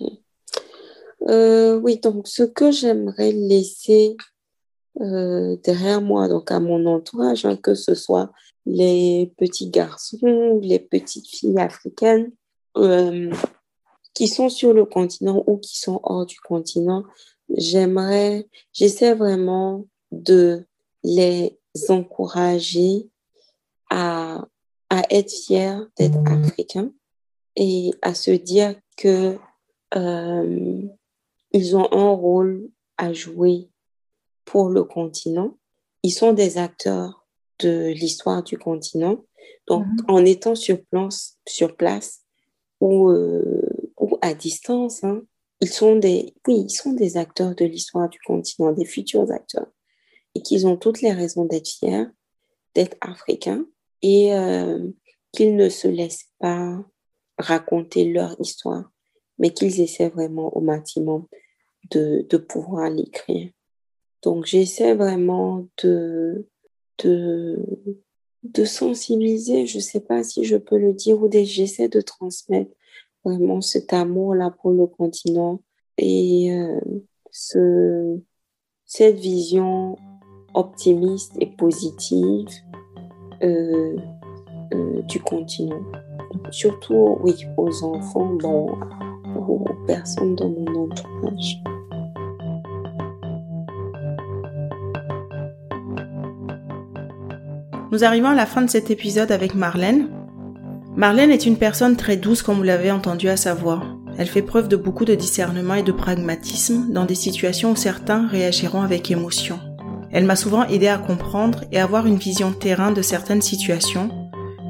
[1.29, 4.17] Euh, oui, donc ce que j'aimerais laisser
[4.99, 8.31] euh, derrière moi, donc à mon entourage, hein, que ce soit
[8.65, 12.31] les petits garçons, les petites filles africaines
[12.77, 13.31] euh,
[14.13, 17.03] qui sont sur le continent ou qui sont hors du continent,
[17.55, 20.65] j'aimerais, j'essaie vraiment de
[21.03, 21.57] les
[21.89, 23.09] encourager
[23.89, 24.45] à,
[24.91, 26.91] à être fiers d'être africains
[27.55, 29.37] et à se dire que
[29.95, 30.81] euh,
[31.53, 33.69] ils ont un rôle à jouer
[34.43, 35.57] pour le continent.
[36.03, 37.25] Ils sont des acteurs
[37.59, 39.23] de l'histoire du continent.
[39.67, 40.05] Donc, Mhm.
[40.09, 42.19] en étant sur place, sur place
[42.81, 43.61] ou, euh,
[43.97, 45.21] ou à distance, hein,
[45.61, 49.71] ils sont des, oui, ils sont des acteurs de l'histoire du continent, des futurs acteurs,
[50.35, 52.07] et qu'ils ont toutes les raisons d'être fiers,
[52.75, 53.65] d'être africains,
[54.01, 54.89] et euh,
[55.31, 56.83] qu'ils ne se laissent pas
[57.37, 58.91] raconter leur histoire,
[59.39, 61.25] mais qu'ils essaient vraiment au maximum
[61.89, 63.49] de, de pouvoir l'écrire.
[64.23, 66.47] Donc, j'essaie vraiment de,
[67.03, 67.59] de,
[68.43, 72.71] de sensibiliser, je ne sais pas si je peux le dire, ou j'essaie de transmettre
[73.23, 75.61] vraiment cet amour-là pour le continent
[75.97, 76.79] et euh,
[77.31, 78.19] ce,
[78.85, 79.97] cette vision
[80.53, 82.47] optimiste et positive
[83.43, 83.95] euh,
[84.73, 85.81] euh, du continent.
[86.51, 88.77] Surtout, oui, aux enfants, bon,
[89.35, 91.61] aux personnes dans mon entourage.
[97.91, 100.07] Nous arrivons à la fin de cet épisode avec Marlène.
[100.95, 103.81] Marlène est une personne très douce comme vous l'avez entendu à sa voix.
[104.17, 108.27] Elle fait preuve de beaucoup de discernement et de pragmatisme dans des situations où certains
[108.27, 109.59] réagiront avec émotion.
[110.11, 114.09] Elle m'a souvent aidé à comprendre et avoir une vision terrain de certaines situations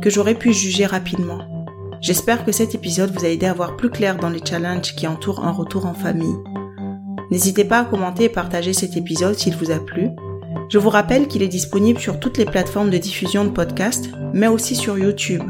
[0.01, 1.39] que j'aurais pu juger rapidement.
[2.01, 5.07] J'espère que cet épisode vous a aidé à voir plus clair dans les challenges qui
[5.07, 6.35] entourent un retour en famille.
[7.29, 10.09] N'hésitez pas à commenter et partager cet épisode s'il vous a plu.
[10.69, 14.47] Je vous rappelle qu'il est disponible sur toutes les plateformes de diffusion de podcasts, mais
[14.47, 15.43] aussi sur YouTube.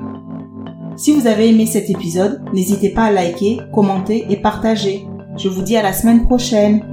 [0.98, 5.06] Si vous avez aimé cet épisode, n'hésitez pas à liker, commenter et partager.
[5.38, 6.84] Je vous dis à la semaine prochaine.